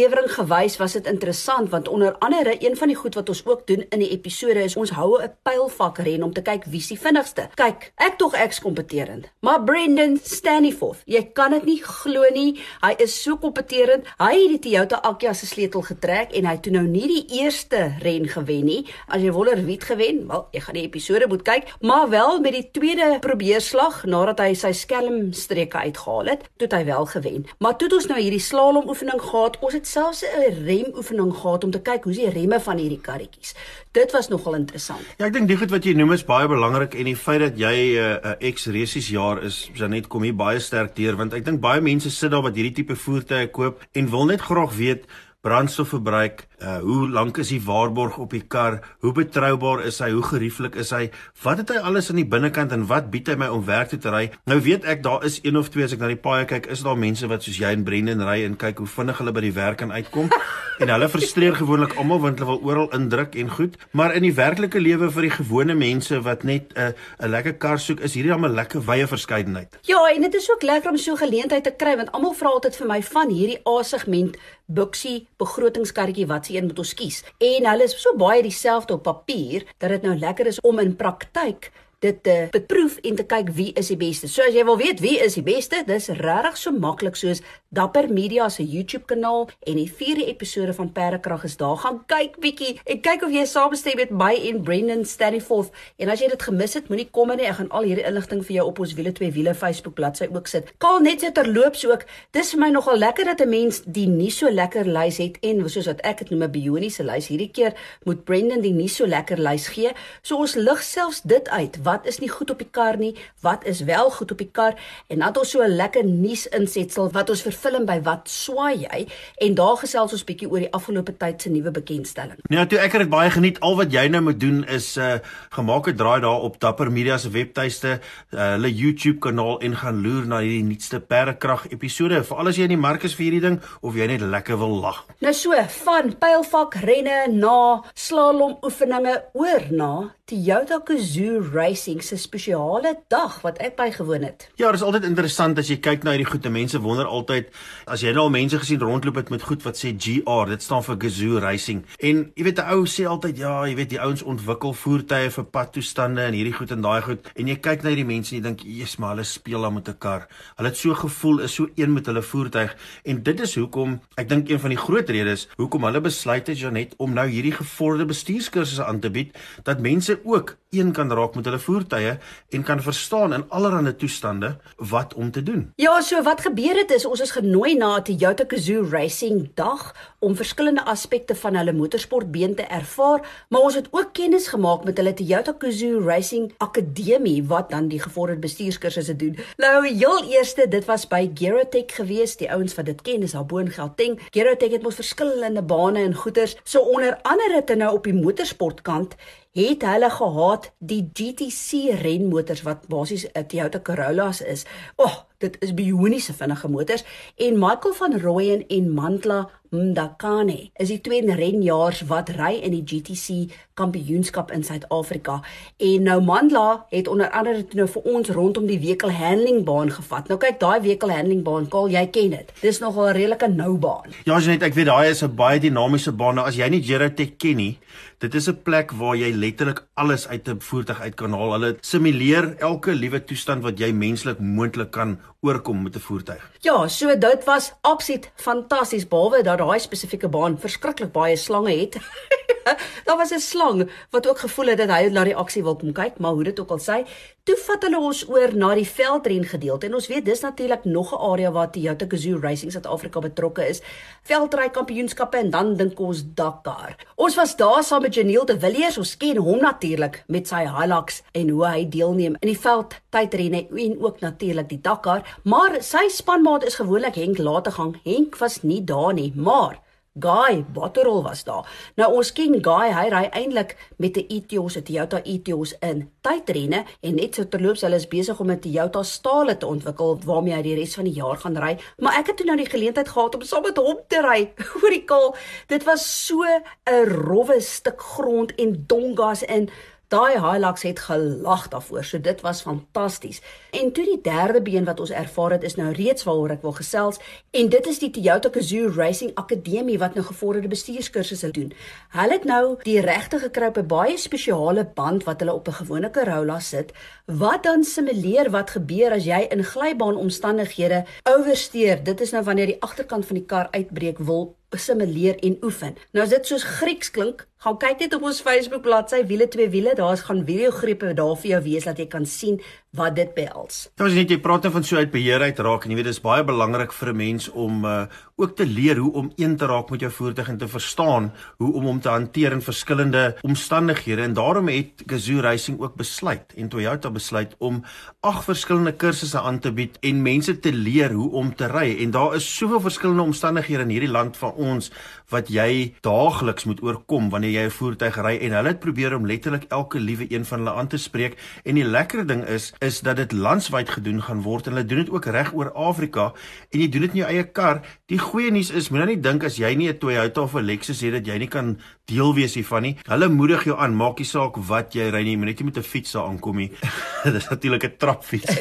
kraglewering 0.00 0.32
gewys 0.32 0.78
was 0.80 0.94
dit 0.96 1.06
interessant 1.06 1.68
want 1.70 1.88
onder 1.88 2.14
andere 2.18 2.56
een 2.58 2.76
van 2.76 2.88
die 2.88 2.96
goed 2.96 3.14
wat 3.14 3.28
ons 3.28 3.42
ook 3.46 3.66
doen 3.66 3.84
in 3.88 4.00
die 4.00 4.08
episode 4.10 4.62
is 4.64 4.76
ons 4.76 4.90
hou 4.96 5.20
'n 5.20 5.32
pylvak 5.42 5.98
ren 5.98 6.22
om 6.22 6.32
te 6.32 6.42
kyk 6.42 6.64
wie's 6.64 6.88
die 6.88 6.98
vinnigste. 6.98 7.48
Kyk, 7.54 7.92
ek 7.96 8.16
tog 8.16 8.34
ek's 8.34 8.60
kompeterend, 8.60 9.26
maar 9.40 9.64
Brendan 9.64 10.18
Staniforth, 10.22 11.02
jy 11.04 11.22
kan 11.32 11.50
dit 11.50 11.64
nie 11.64 11.82
glo 11.82 12.24
nie. 12.32 12.60
Hy 12.80 12.94
is 12.98 13.22
so 13.22 13.36
kompeterend. 13.36 14.06
Hy 14.18 14.34
het 14.42 14.48
die 14.48 14.58
Toyota 14.58 15.00
Agya 15.02 15.32
se 15.32 15.46
sleutel 15.46 15.82
getrek 15.82 16.32
en 16.32 16.44
hy 16.44 16.52
het 16.52 16.62
toe 16.62 16.72
nou 16.72 16.86
nie 16.86 17.06
die 17.06 17.40
eerste 17.42 17.92
ren 18.02 18.28
gewen 18.28 18.64
nie. 18.64 18.86
As 19.08 19.20
jy 19.20 19.32
wonder 19.32 19.64
wie 19.64 19.74
het 19.74 19.84
gewen, 19.84 20.28
wel, 20.28 20.48
jy 20.52 20.60
gaan 20.60 20.74
die 20.74 20.86
episode 20.86 21.26
moet 21.28 21.42
kyk, 21.42 21.76
maar 21.80 22.08
wel 22.08 22.40
met 22.40 22.52
die 22.52 22.70
tweede 22.70 23.18
probeerslag 23.20 24.04
nadat 24.04 24.38
hy 24.38 24.54
sy 24.54 24.72
skelmstreke 24.72 25.78
uitgehaal 25.78 26.24
het, 26.24 26.40
toe 26.56 26.68
het 26.68 26.72
hy 26.72 26.84
wel 26.84 27.06
gewen. 27.06 27.46
Maar 27.58 27.76
toe 27.76 27.88
het 27.88 27.96
ons 27.96 28.06
nou 28.06 28.20
hierdie 28.20 28.40
slalom 28.40 28.88
oefening 28.88 29.20
gehad. 29.20 29.58
Ons 29.60 29.74
het 29.74 29.89
selfs 29.90 30.22
'n 30.24 30.64
remoefening 30.66 31.32
gehad 31.34 31.64
om 31.64 31.70
te 31.70 31.80
kyk 31.80 32.04
hoe's 32.04 32.20
die 32.20 32.30
remme 32.30 32.60
van 32.60 32.78
hierdie 32.78 33.00
karretjies. 33.00 33.54
Dit 33.92 34.12
was 34.12 34.28
nogal 34.28 34.54
interessant. 34.54 35.02
Ja, 35.18 35.26
ek 35.26 35.32
dink 35.32 35.48
die 35.48 35.56
goed 35.56 35.70
wat 35.70 35.84
jy 35.84 35.94
noem 35.98 36.12
is 36.12 36.24
baie 36.24 36.48
belangrik 36.48 36.94
en 36.94 37.04
die 37.10 37.16
feit 37.16 37.40
dat 37.40 37.58
jy 37.58 37.74
'n 37.74 37.96
uh, 37.98 38.30
uh, 38.30 38.34
ex-resies 38.38 39.08
jaar 39.08 39.42
is, 39.42 39.70
Janet 39.74 40.06
kom 40.06 40.22
hier 40.22 40.36
baie 40.36 40.60
sterk 40.60 40.94
deur 40.96 41.16
want 41.16 41.34
ek 41.34 41.44
dink 41.44 41.60
baie 41.60 41.80
mense 41.80 42.10
sit 42.10 42.30
daar 42.30 42.42
wat 42.42 42.54
hierdie 42.54 42.74
tipe 42.74 42.96
voertuie 42.96 43.50
koop 43.50 43.82
en 43.92 44.10
wil 44.10 44.26
net 44.26 44.40
graag 44.40 44.72
weet 44.76 45.04
brandstofverbruik, 45.40 46.46
uh, 46.60 46.78
hoe 46.84 47.08
lank 47.08 47.38
is 47.40 47.48
die 47.48 47.62
waarborg 47.64 48.18
op 48.20 48.34
die 48.34 48.42
kar, 48.44 48.80
hoe 49.00 49.12
betroubaar 49.16 49.84
is 49.88 50.00
hy, 50.04 50.10
hoe 50.12 50.24
gerieflik 50.26 50.76
is 50.80 50.92
hy, 50.92 51.06
wat 51.44 51.62
het 51.62 51.72
hy 51.72 51.78
alles 51.90 52.10
aan 52.12 52.20
die 52.20 52.28
binnekant 52.28 52.74
en 52.76 52.84
wat 52.90 53.08
bied 53.12 53.30
hy 53.32 53.38
my 53.40 53.48
om 53.48 53.64
werk 53.64 53.88
toe 53.92 54.00
te 54.04 54.12
ry? 54.12 54.26
Nou 54.50 54.60
weet 54.60 54.84
ek 54.84 55.00
daar 55.06 55.24
is 55.24 55.40
een 55.40 55.56
of 55.56 55.72
twee 55.72 55.86
as 55.86 55.96
ek 55.96 56.02
na 56.02 56.10
die 56.12 56.20
paaie 56.20 56.44
kyk, 56.50 56.68
is 56.72 56.84
daar 56.84 56.98
mense 57.00 57.28
wat 57.30 57.46
soos 57.46 57.60
jy 57.60 57.72
en 57.72 57.86
Brendan 57.86 58.24
ry 58.28 58.42
en 58.44 58.58
kyk 58.60 58.84
hoe 58.84 58.90
vinnig 58.98 59.22
hulle 59.22 59.32
by 59.32 59.44
die 59.46 59.56
werk 59.56 59.80
kan 59.80 59.94
uitkom. 59.96 60.28
en 60.80 60.88
hulle 60.88 61.08
frustreer 61.12 61.56
gewoonlik 61.56 61.96
almal 62.00 62.20
want 62.22 62.38
hulle 62.40 62.54
wil 62.54 62.62
oral 62.70 62.92
indruk 62.96 63.34
en 63.40 63.50
goed, 63.52 63.76
maar 63.96 64.14
in 64.16 64.24
die 64.24 64.32
werklike 64.36 64.80
lewe 64.80 65.10
vir 65.12 65.26
die 65.28 65.32
gewone 65.34 65.76
mense 65.76 66.20
wat 66.24 66.44
net 66.44 66.72
'n 66.76 66.92
uh, 66.92 67.26
'n 67.26 67.30
lekker 67.32 67.56
kar 67.64 67.78
soek, 67.78 68.00
is 68.00 68.14
hierdie 68.14 68.32
dan 68.32 68.44
'n 68.44 68.54
lekker 68.54 68.80
wye 68.84 69.06
verskeidenheid. 69.06 69.76
Ja, 69.88 70.00
en 70.14 70.20
dit 70.20 70.34
is 70.34 70.50
ook 70.50 70.62
lekker 70.62 70.90
om 70.90 70.96
so 70.96 71.12
'n 71.12 71.24
geleentheid 71.24 71.64
te 71.64 71.74
kry 71.76 71.96
want 71.96 72.12
almal 72.12 72.32
vra 72.32 72.48
altyd 72.48 72.76
vir 72.76 72.86
my 72.86 73.02
van 73.02 73.28
hierdie 73.28 73.60
A-segment 73.68 74.36
buksie 74.70 75.26
begrotingskarretjie 75.42 76.28
wat 76.30 76.46
se 76.46 76.56
een 76.56 76.70
moet 76.70 76.78
ons 76.78 76.94
kies. 76.94 77.22
En 77.38 77.68
hulle 77.70 77.86
is 77.88 77.96
so 77.98 78.16
baie 78.18 78.42
dieselfde 78.46 78.96
op 78.96 79.02
papier 79.08 79.66
dat 79.78 79.90
dit 79.96 80.06
nou 80.06 80.16
lekker 80.18 80.46
is 80.46 80.60
om 80.60 80.78
in 80.78 80.96
praktyk 80.96 81.72
dit 82.00 82.22
te 82.22 82.48
beproef 82.50 82.96
en 83.04 83.16
te 83.16 83.24
kyk 83.28 83.50
wie 83.56 83.72
is 83.76 83.90
die 83.92 83.98
beste. 84.00 84.28
So 84.28 84.42
as 84.46 84.54
jy 84.56 84.64
wil 84.64 84.78
weet 84.80 85.02
wie 85.04 85.18
is 85.20 85.36
die 85.36 85.44
beste, 85.44 85.82
dis 85.86 86.08
regtig 86.20 86.56
so 86.56 86.72
maklik 86.72 87.18
soos 87.20 87.42
Dapper 87.70 88.08
Media 88.10 88.48
se 88.50 88.64
YouTube 88.66 89.04
kanaal 89.06 89.44
en 89.68 89.76
die 89.78 89.86
vierde 89.86 90.24
episode 90.26 90.72
van 90.74 90.92
Perdekrag 90.92 91.44
is 91.46 91.56
daar. 91.60 91.76
Gaan 91.78 92.00
kyk 92.10 92.38
bietjie 92.42 92.72
en 92.82 93.02
kyk 93.04 93.26
of 93.28 93.34
jy 93.34 93.44
saamstem 93.46 94.00
met 94.00 94.10
my 94.10 94.32
en 94.48 94.62
Brendan 94.66 95.04
Staniforth. 95.06 95.70
En 96.00 96.10
as 96.10 96.22
jy 96.24 96.30
dit 96.32 96.46
gemis 96.48 96.74
het, 96.78 96.88
moenie 96.90 97.06
kom 97.12 97.30
nie. 97.30 97.46
Ek 97.46 97.60
gaan 97.60 97.70
al 97.76 97.86
hierdie 97.86 98.06
inligting 98.08 98.40
vir 98.48 98.56
jou 98.56 98.64
op 98.72 98.80
ons 98.82 98.94
wiele 98.98 99.12
twee 99.14 99.30
wiele 99.36 99.54
Facebook 99.54 99.94
bladsy 100.00 100.26
ook 100.32 100.48
sit. 100.50 100.72
Kaal 100.82 100.98
net 101.04 101.22
so 101.22 101.30
terloops 101.36 101.84
ook. 101.86 102.06
Dis 102.34 102.54
vir 102.54 102.64
my 102.64 102.72
nogal 102.74 102.98
lekker 102.98 103.28
dat 103.28 103.44
'n 103.44 103.48
mens 103.48 103.82
die 103.86 104.08
nie 104.08 104.30
so 104.30 104.50
lekker 104.50 104.88
lys 104.88 105.18
het 105.18 105.38
en 105.42 105.62
soos 105.68 105.86
wat 105.86 106.00
ek 106.00 106.18
dit 106.24 106.30
noem 106.30 106.42
'n 106.48 106.50
bioniese 106.50 107.04
lys. 107.04 107.28
Hierdie 107.28 107.52
keer 107.52 107.72
moet 108.04 108.24
Brendan 108.24 108.60
die 108.60 108.72
nie 108.72 108.88
so 108.88 109.06
lekker 109.06 109.38
lys 109.38 109.68
gee. 109.68 109.92
So 110.22 110.36
ons 110.36 110.54
lig 110.54 110.82
selfs 110.82 111.20
dit 111.22 111.48
uit 111.48 111.82
wat 111.90 112.06
is 112.06 112.20
nie 112.22 112.30
goed 112.30 112.50
op 112.54 112.62
die 112.62 112.70
kar 112.70 112.98
nie, 113.00 113.14
wat 113.46 113.66
is 113.66 113.82
wel 113.88 114.10
goed 114.16 114.30
op 114.34 114.38
die 114.38 114.50
kar 114.60 114.78
en 115.08 115.18
dan 115.18 115.28
het 115.28 115.38
ons 115.42 115.50
so 115.50 115.62
'n 115.62 115.76
lekker 115.82 116.04
nuus 116.04 116.46
insetsel 116.46 117.10
wat 117.10 117.30
ons 117.30 117.42
vervilm 117.42 117.84
by 117.86 117.98
wat 118.02 118.28
swaai 118.28 118.86
jy 118.86 119.06
en 119.46 119.54
daar 119.54 119.76
gesels 119.76 120.12
ons 120.12 120.24
bietjie 120.24 120.50
oor 120.50 120.62
die 120.64 120.72
afgelope 120.72 121.16
tyd 121.16 121.42
se 121.42 121.50
nuwe 121.50 121.70
bekendstelling. 121.70 122.38
Ja, 122.50 122.66
toe 122.66 122.78
ek 122.78 122.92
het 122.92 123.02
dit 123.02 123.10
baie 123.10 123.30
geniet. 123.30 123.60
Al 123.60 123.76
wat 123.76 123.92
jy 123.92 124.06
nou 124.08 124.22
moet 124.22 124.40
doen 124.40 124.64
is 124.64 124.96
uh 124.96 125.18
gemaak 125.50 125.88
'n 125.88 125.96
draai 125.96 126.20
daar 126.20 126.40
op 126.40 126.60
Dapper 126.60 126.92
Media 126.92 127.18
se 127.18 127.30
webtuiste, 127.30 128.00
uh, 128.30 128.50
hulle 128.54 128.74
YouTube 128.74 129.18
kanaal 129.18 129.60
en 129.60 129.76
gaan 129.76 130.02
loer 130.02 130.26
na 130.26 130.38
hierdie 130.38 130.64
nuutste 130.64 131.00
perdekrag 131.00 131.66
episode. 131.70 132.24
Veral 132.24 132.48
as 132.48 132.56
jy 132.56 132.62
in 132.62 132.76
die 132.76 132.76
mark 132.76 133.04
is 133.04 133.14
vir 133.14 133.24
hierdie 133.24 133.40
ding 133.40 133.60
of 133.80 133.94
jy 133.94 134.06
net 134.06 134.20
lekker 134.20 134.58
wil 134.58 134.80
lag. 134.80 135.04
Nou 135.20 135.32
so, 135.32 135.52
van 135.84 136.14
pylvak 136.18 136.74
renne 136.74 137.32
na 137.32 137.82
slalom 137.94 138.58
oefeninge 138.62 139.22
oor 139.32 139.66
na 139.70 139.92
Toyota 140.30 140.80
Gazoo 140.84 141.40
Race 141.52 141.79
Racing 141.80 142.02
se 142.04 142.16
spesiale 142.20 142.90
dag 143.08 143.38
wat 143.40 143.56
ek 143.64 143.76
bygewoon 143.78 144.24
het. 144.26 144.50
Ja, 144.60 144.68
dit 144.68 144.80
is 144.80 144.84
altyd 144.84 145.06
interessant 145.08 145.58
as 145.58 145.70
jy 145.70 145.78
kyk 145.80 146.02
na 146.04 146.12
hierdie 146.12 146.28
goed. 146.28 146.44
Mense 146.52 146.76
wonder 146.84 147.08
altyd 147.08 147.48
as 147.88 148.02
jy 148.04 148.10
nou 148.12 148.26
al 148.26 148.32
mense 148.34 148.58
gesien 148.60 148.82
rondloop 148.82 149.16
het 149.16 149.30
met 149.32 149.44
goed 149.48 149.64
wat 149.64 149.78
sê 149.80 149.94
GR, 149.96 150.50
dit 150.50 150.60
staan 150.62 150.84
vir 150.84 150.98
Gazoo 151.00 151.40
Racing. 151.40 151.80
En 151.96 152.20
jy 152.36 152.44
weet 152.44 152.60
'n 152.60 152.68
ou 152.74 152.84
sê 152.84 153.06
altyd 153.08 153.38
ja, 153.38 153.64
jy 153.64 153.74
weet 153.76 153.90
die 153.90 154.00
ouens 154.00 154.22
ontwikkel 154.22 154.74
voertuie 154.74 155.30
vir 155.30 155.44
padtoestande 155.44 156.20
en 156.20 156.34
hierdie 156.34 156.52
goed 156.52 156.70
en 156.70 156.82
daai 156.82 157.00
goed. 157.00 157.32
En 157.34 157.48
jy 157.48 157.56
kyk 157.56 157.82
na 157.82 157.88
hierdie 157.88 158.04
mense 158.04 158.34
en 158.34 158.42
jy 158.42 158.42
dink, 158.42 158.60
"Jesus, 158.60 158.98
maar 158.98 159.14
hulle 159.14 159.24
speel 159.24 159.62
dan 159.62 159.74
met 159.74 159.88
'n 159.88 159.98
kar. 159.98 160.28
Hulle 160.56 160.68
het 160.68 160.76
so 160.76 160.94
gevoel, 160.94 161.40
is 161.40 161.54
so 161.54 161.66
een 161.76 161.92
met 161.92 162.06
hulle 162.06 162.22
voertuig." 162.22 162.76
En 163.04 163.22
dit 163.22 163.40
is 163.40 163.54
hoekom 163.54 164.00
ek 164.16 164.28
dink 164.28 164.50
een 164.50 164.60
van 164.60 164.70
die 164.70 164.78
groot 164.78 165.08
redes 165.08 165.48
hoekom 165.56 165.84
hulle 165.84 166.00
besluit 166.00 166.46
het 166.46 166.58
Janet 166.58 166.94
om 166.98 167.12
nou 167.12 167.28
hierdie 167.28 167.52
gevorderde 167.52 168.04
bestuurskursusse 168.04 168.84
aan 168.84 169.00
te 169.00 169.10
bied 169.10 169.36
dat 169.62 169.80
mense 169.80 170.20
ook 170.24 170.56
een 170.70 170.92
kan 170.92 171.12
raak 171.12 171.34
met 171.34 171.44
hulle 171.44 171.58
voertuie 171.70 172.18
en 172.50 172.62
kan 172.66 172.82
verstaan 172.82 173.34
in 173.36 173.44
allerlei 173.48 173.96
toestande 173.96 174.56
wat 174.76 175.14
om 175.14 175.30
te 175.30 175.42
doen. 175.42 175.70
Ja, 175.76 176.00
so 176.00 176.22
wat 176.22 176.40
gebeur 176.46 176.76
het 176.82 176.90
is 176.90 177.06
ons 177.06 177.20
is 177.20 177.34
genooi 177.36 177.74
na 177.78 177.96
'n 177.98 178.02
Toyota 178.02 178.44
Gazoo 178.48 178.88
Racing 178.90 179.50
dag 179.54 179.94
om 180.18 180.36
verskillende 180.36 180.84
aspekte 180.84 181.34
van 181.34 181.54
hulle 181.54 181.72
motorsportbeen 181.72 182.54
te 182.54 182.62
ervaar, 182.62 183.20
maar 183.48 183.60
ons 183.60 183.74
het 183.74 183.88
ook 183.90 184.12
kennis 184.12 184.48
gemaak 184.48 184.84
met 184.84 184.96
hulle 184.96 185.14
Toyota 185.14 185.54
Gazoo 185.58 186.00
Racing 186.06 186.52
Akademie 186.58 187.44
wat 187.44 187.70
dan 187.70 187.88
die 187.88 188.00
gevorderde 188.00 188.40
bestuurskursusse 188.40 189.16
doen. 189.16 189.38
Nou, 189.56 189.86
heel 189.86 190.24
eerste, 190.30 190.68
dit 190.68 190.84
was 190.84 191.06
by 191.08 191.30
Gerotech 191.34 191.94
geweest. 191.94 192.38
Die 192.38 192.50
ouens 192.50 192.74
wat 192.74 192.86
dit 192.86 193.02
ken 193.02 193.22
is 193.22 193.32
daar 193.32 193.46
bo 193.46 193.58
in 193.58 193.70
Gauteng. 193.70 194.20
Gerotech 194.30 194.70
het 194.70 194.82
mos 194.82 194.94
verskillende 194.94 195.62
bane 195.62 196.02
en 196.02 196.14
goeders. 196.14 196.56
So 196.64 196.80
onder 196.80 197.18
andere 197.22 197.54
het 197.54 197.68
hulle 197.68 197.84
nou 197.84 197.94
op 197.96 198.04
die 198.04 198.14
motorsportkant 198.14 199.14
het 199.52 199.82
hulle 199.82 200.10
gehad 200.10 200.72
die 200.78 201.10
GTC 201.12 202.00
renmotors 202.02 202.62
wat 202.62 202.86
basies 202.88 203.26
'n 203.32 203.46
Toyota 203.46 203.80
Corollas 203.80 204.40
is. 204.40 204.64
O, 204.96 205.04
oh, 205.04 205.16
dit 205.38 205.56
is 205.60 205.74
bioniese 205.74 206.32
vinnige 206.32 206.68
motors 206.68 207.04
en 207.36 207.58
Michael 207.58 207.94
van 207.94 208.20
Rooyen 208.20 208.66
en 208.66 208.92
Mantla 208.92 209.50
Mdakane 209.70 210.72
is 210.82 210.88
die 210.90 210.98
twee 210.98 211.22
renjaars 211.22 212.00
wat 212.10 212.32
ry 212.34 212.56
in 212.58 212.72
die 212.74 212.82
GTC 212.82 213.52
kampioenskap 213.78 214.50
in 214.50 214.64
Suid-Afrika. 214.66 215.36
En 215.78 216.08
nou 216.08 216.16
Mantla 216.26 216.86
het 216.90 217.08
onder 217.08 217.30
andere 217.30 217.62
nou 217.78 217.86
vir 217.92 218.08
ons 218.10 218.32
rondom 218.34 218.66
die 218.66 218.80
vehicle 218.82 219.12
handling 219.14 219.62
baan 219.68 219.92
gevat. 219.94 220.26
Nou 220.26 220.40
kyk, 220.42 220.58
daai 220.58 220.80
vehicle 220.82 221.14
handling 221.14 221.44
baan, 221.46 221.68
Kaal, 221.70 221.86
jy 221.94 222.02
ken 222.10 222.34
dit. 222.34 222.50
Dis 222.64 222.82
nogal 222.82 223.10
'n 223.10 223.14
redelike 223.14 223.48
nou 223.48 223.78
baan. 223.78 224.10
Ja, 224.24 224.34
as 224.34 224.44
jy 224.44 224.58
net 224.58 224.66
ek 224.66 224.74
weet 224.74 224.90
daai 224.90 225.10
is 225.10 225.22
'n 225.22 225.34
baie 225.36 225.60
dinamiese 225.60 226.12
baan. 226.12 226.34
Nou 226.34 226.46
as 226.46 226.56
jy 226.56 226.68
nie 226.68 226.82
Gerotech 226.82 227.36
ken 227.38 227.56
nie, 227.56 227.78
dit 228.18 228.34
is 228.34 228.48
'n 228.48 228.62
plek 228.62 228.90
waar 228.92 229.16
jy 229.16 229.30
letterlik 229.32 229.86
alles 229.94 230.26
uit 230.28 230.48
'n 230.48 230.60
voertuig 230.60 231.00
uit 231.00 231.14
kan 231.14 231.32
haal. 231.32 231.52
Hulle 231.52 231.76
simuleer 231.80 232.56
elke 232.58 232.90
liewe 232.92 233.24
toestand 233.24 233.62
wat 233.62 233.78
jy 233.78 233.92
menslik 233.92 234.40
moontlik 234.40 234.90
kan 234.90 235.18
oorkom 235.40 235.82
met 235.82 235.96
'n 235.96 235.98
voertuig. 235.98 236.50
Ja, 236.58 236.88
so 236.88 237.18
dit 237.18 237.44
was 237.44 237.72
absoluut 237.80 238.30
fantasties 238.34 239.08
behalwe 239.08 239.42
dat 239.42 239.58
daai 239.58 239.78
spesifieke 239.78 240.28
baan 240.28 240.58
verskriklik 240.58 241.12
baie 241.12 241.36
slange 241.36 241.76
het. 241.80 241.96
Daar 243.06 243.16
was 243.16 243.32
'n 243.32 243.38
slang 243.38 243.90
wat 244.10 244.28
ook 244.28 244.38
gevoel 244.38 244.66
het 244.66 244.78
dat 244.78 244.90
hy 244.90 245.08
na 245.08 245.24
die 245.24 245.36
aksie 245.36 245.62
wil 245.62 245.76
kom 245.76 245.92
kyk, 245.92 246.18
maar 246.18 246.32
hoe 246.32 246.44
dit 246.44 246.60
ook 246.60 246.70
al 246.70 246.78
sê, 246.78 247.06
toe 247.44 247.56
vat 247.56 247.82
hulle 247.82 247.98
ons 247.98 248.28
oor 248.28 248.52
na 248.54 248.74
die 248.74 248.86
veldren 248.86 249.44
gedeelte 249.44 249.86
en 249.86 249.94
ons 249.94 250.06
weet 250.06 250.24
dis 250.24 250.40
natuurlik 250.40 250.84
nog 250.84 251.12
'n 251.12 251.22
area 251.32 251.50
waar 251.52 251.70
Toyota 251.70 252.06
Gazoo 252.08 252.38
Racing 252.40 252.72
Suid-Afrika 252.72 253.20
betrokke 253.20 253.68
is. 253.68 253.82
Veldry 254.22 254.68
kampioenskappe 254.70 255.36
en 255.36 255.50
dan 255.50 255.76
dink 255.76 256.00
ons 256.00 256.22
Dakar. 256.34 256.96
Ons 257.16 257.34
was 257.34 257.56
daar 257.56 257.82
saam 257.84 258.02
met 258.02 258.14
Janiel 258.14 258.44
de 258.44 258.58
Villiers, 258.60 258.98
ons 258.98 259.16
ken 259.16 259.36
hom 259.36 259.58
natuurlik 259.58 260.24
met 260.26 260.48
sy 260.48 260.66
Hilux 260.66 261.22
en 261.32 261.48
hoe 261.48 261.66
hy 261.66 261.88
deelneem 261.88 262.36
in 262.40 262.48
die 262.48 262.58
veld 262.58 262.94
tydrenne 263.08 263.66
en 263.76 264.00
ook 264.00 264.20
natuurlik 264.20 264.68
die 264.68 264.80
Dakar, 264.80 265.38
maar 265.42 265.82
sy 265.82 266.08
spanmaat 266.08 266.64
is 266.64 266.74
gewoonlik 266.74 267.14
Henk 267.14 267.38
Lategang. 267.38 267.96
Henk 268.04 268.36
was 268.36 268.62
nie 268.62 268.84
daar 268.84 269.14
nie, 269.14 269.32
maar 269.34 269.80
Guy 270.18 270.64
Botterol 270.72 271.22
was 271.22 271.44
daar. 271.44 271.66
Nou 271.94 272.08
ons 272.18 272.32
ken 272.34 272.56
Guy, 272.58 272.88
hy 272.90 273.04
ry 273.12 273.22
eintlik 273.30 273.76
met 273.96 274.16
'n 274.16 274.26
Etios, 274.28 274.76
'n 274.76 274.82
Toyota 274.82 275.22
Etios 275.22 275.74
in 275.80 276.10
tydrenne 276.20 276.84
en 277.00 277.14
net 277.14 277.34
so 277.34 277.44
terloops 277.44 277.80
hulle 277.80 277.94
is 277.94 278.08
besig 278.08 278.40
om 278.40 278.50
'n 278.50 278.58
Toyota 278.58 279.02
Stale 279.02 279.56
te 279.56 279.66
ontwikkel 279.66 280.18
waarmee 280.24 280.54
hy 280.54 280.62
die 280.62 280.74
res 280.74 280.94
van 280.94 281.04
die 281.04 281.14
jaar 281.14 281.36
gaan 281.36 281.56
ry. 281.56 281.78
Maar 281.98 282.18
ek 282.18 282.26
het 282.26 282.36
toe 282.36 282.46
nou 282.46 282.56
die 282.56 282.66
geleentheid 282.66 283.08
gehad 283.08 283.34
om 283.34 283.42
saam 283.42 283.62
met 283.62 283.76
hom 283.76 283.98
te 284.08 284.20
ry. 284.20 284.52
Hoor 284.80 284.90
die 284.90 285.04
kaal, 285.04 285.36
dit 285.66 285.84
was 285.84 286.26
so 286.26 286.42
'n 286.42 287.04
rowwe 287.06 287.60
stuk 287.60 288.00
grond 288.00 288.54
en 288.54 288.84
dongas 288.86 289.42
in 289.42 289.70
Daai 290.10 290.40
Hilux 290.42 290.82
het 290.82 290.98
gelag 291.06 291.68
daarvoor, 291.68 292.04
so 292.04 292.20
dit 292.20 292.40
was 292.40 292.62
fantasties. 292.62 293.40
En 293.70 293.92
toe 293.92 294.04
die 294.04 294.18
derde 294.22 294.62
been 294.62 294.84
wat 294.84 295.00
ons 295.00 295.12
ervaar 295.14 295.52
het 295.54 295.62
is 295.62 295.76
nou 295.78 295.92
reeds 295.94 296.26
waaroor 296.26 296.56
ek 296.56 296.64
wil 296.66 296.74
gesels 296.74 297.20
en 297.54 297.70
dit 297.70 297.86
is 297.86 298.02
die 298.02 298.10
Toyota 298.10 298.50
Gazoo 298.50 298.90
Racing 298.96 299.30
Akademie 299.38 300.00
wat 300.02 300.18
nou 300.18 300.24
gevorderde 300.26 300.72
bestuurskursusse 300.74 301.52
doen. 301.54 301.70
Hulle 302.16 302.40
het 302.40 302.50
nou 302.50 302.74
die 302.82 302.98
regte 303.06 303.38
gekry 303.38 303.70
op 303.70 303.78
'n 303.78 303.86
baie 303.86 304.18
spesiale 304.18 304.84
band 304.84 305.24
wat 305.30 305.46
hulle 305.46 305.54
op 305.54 305.68
'n 305.68 305.78
gewone 305.78 306.10
Corolla 306.10 306.58
sit 306.58 306.90
wat 307.26 307.62
dan 307.62 307.84
simuleer 307.84 308.50
wat 308.50 308.70
gebeur 308.70 309.12
as 309.12 309.24
jy 309.24 309.46
in 309.50 309.64
glybaan 309.64 310.16
omstandighede 310.16 311.04
oversteer. 311.22 312.02
Dit 312.02 312.20
is 312.20 312.30
nou 312.30 312.42
wanneer 312.42 312.66
die 312.66 312.82
agterkant 312.82 313.26
van 313.26 313.36
die 313.36 313.46
kar 313.46 313.68
uitbreek 313.70 314.18
wil 314.18 314.58
simuleer 314.78 315.38
en 315.42 315.56
oefen. 315.64 315.96
Nou 316.12 316.24
as 316.24 316.30
dit 316.30 316.46
soos 316.46 316.62
Grieks 316.62 317.10
klink, 317.10 317.46
gaan 317.64 317.78
kyk 317.78 317.98
net 318.04 318.14
op 318.14 318.22
ons 318.22 318.40
Facebook 318.44 318.82
bladsy 318.82 319.24
wiele 319.26 319.48
twee 319.48 319.68
wiele, 319.68 319.94
daar's 319.98 320.22
gaan 320.28 320.44
videogrepe 320.46 321.14
daar 321.18 321.36
vir 321.40 321.50
jou 321.56 321.62
wees 321.64 321.88
dat 321.88 321.98
jy 321.98 322.06
kan 322.06 322.26
sien 322.26 322.60
wat 322.98 323.14
dit 323.14 323.30
behels. 323.36 323.84
Nou 324.00 324.08
as 324.08 324.14
jy 324.16 324.24
net 324.24 324.32
jy 324.34 324.40
praat 324.42 324.66
van 324.74 324.84
so 324.86 324.98
uit 324.98 325.12
beheer 325.12 325.42
uit 325.46 325.58
raak 325.62 325.84
en 325.86 325.92
jy 325.92 325.98
weet 326.00 326.08
dis 326.10 326.22
baie 326.24 326.42
belangrik 326.42 326.92
vir 326.92 327.12
'n 327.12 327.16
mens 327.16 327.46
om 327.48 327.84
uh, 327.84 328.06
ook 328.36 328.56
te 328.56 328.66
leer 328.66 328.96
hoe 328.96 329.12
om 329.12 329.30
een 329.36 329.56
te 329.56 329.66
raak 329.66 329.90
met 329.90 330.00
jou 330.00 330.10
voertuig 330.10 330.48
en 330.48 330.58
te 330.58 330.68
verstaan 330.68 331.32
hoe 331.58 331.72
om 331.72 331.84
hom 331.84 332.00
te 332.00 332.08
hanteer 332.08 332.52
in 332.52 332.62
verskillende 332.62 333.36
omstandighede. 333.42 334.22
En 334.22 334.34
daarom 334.34 334.68
het 334.68 335.02
Gazoo 335.06 335.40
Racing 335.40 335.80
ook 335.80 335.94
besluit 335.94 336.54
en 336.56 336.68
Toyota 336.68 337.10
besluit 337.10 337.54
om 337.58 337.84
ag 338.20 338.44
verskillende 338.44 338.92
kursusse 338.92 339.40
aan 339.40 339.58
te 339.58 339.72
bied 339.72 339.98
en 340.00 340.22
mense 340.22 340.58
te 340.58 340.72
leer 340.72 341.12
hoe 341.12 341.30
om 341.30 341.54
te 341.54 341.66
ry. 341.66 341.96
En 342.02 342.10
daar 342.10 342.34
is 342.34 342.56
soveel 342.56 342.80
verskillende 342.80 343.22
omstandighede 343.22 343.82
in 343.82 343.88
hierdie 343.88 344.10
land 344.10 344.36
van 344.36 344.52
ons 344.52 344.90
wat 345.28 345.48
jy 345.48 345.94
daagliks 346.00 346.64
moet 346.64 346.82
oorkom 346.82 347.30
wanneer 347.30 347.50
jy 347.50 347.64
'n 347.66 347.70
voertuig 347.70 348.16
ry 348.16 348.38
en 348.40 348.52
hulle 348.52 348.68
het 348.68 348.80
probeer 348.80 349.14
om 349.14 349.26
letterlik 349.26 349.64
elke 349.68 350.00
liewe 350.00 350.26
een 350.28 350.44
van 350.44 350.58
hulle 350.58 350.74
aan 350.74 350.88
te 350.88 350.96
spreek. 350.96 351.38
En 351.64 351.74
die 351.74 351.84
lekker 351.84 352.26
ding 352.26 352.44
is 352.44 352.72
is 352.80 353.00
dat 353.04 353.16
dit 353.16 353.32
landwyd 353.32 353.90
gedoen 353.92 354.22
gaan 354.22 354.40
word 354.42 354.66
en 354.66 354.72
hulle 354.72 354.86
doen 354.88 355.02
dit 355.02 355.10
ook 355.12 355.26
reg 355.28 355.52
oor 355.52 355.68
Afrika 355.72 356.30
en 356.70 356.80
jy 356.80 356.88
doen 356.88 357.04
dit 357.04 357.16
in 357.16 357.20
jou 357.20 357.28
eie 357.28 357.44
kar. 357.44 357.82
Die 358.08 358.18
goeie 358.18 358.50
nuus 358.50 358.70
is 358.72 358.88
moenie 358.88 359.18
nou 359.18 359.24
dink 359.26 359.44
as 359.44 359.58
jy 359.60 359.74
nie 359.76 359.88
'n 359.90 359.98
Toyota 359.98 360.40
of 360.40 360.54
'n 360.54 360.64
Lexus 360.64 361.00
het 361.00 361.12
dat 361.12 361.26
jy 361.26 361.38
nie 361.38 361.48
kan 361.48 361.78
deel 362.06 362.34
wees 362.34 362.54
hiervan 362.54 362.82
nie. 362.82 362.96
Hulle 363.06 363.28
moedig 363.28 363.64
jou 363.64 363.76
aan 363.78 363.94
maak 363.94 364.18
nie 364.18 364.24
saak 364.24 364.56
wat 364.56 364.94
jy 364.94 365.10
ry 365.10 365.22
nie 365.22 365.36
moet 365.36 365.46
net 365.46 365.58
jy 365.58 365.64
met 365.64 365.76
'n 365.76 365.82
fiets 365.82 366.12
daar 366.12 366.24
aankom 366.24 366.56
nie. 366.56 366.70
Dit 367.24 367.34
is 367.34 367.48
natuurlik 367.48 367.84
'n 367.84 367.96
trapfiets. 367.98 368.58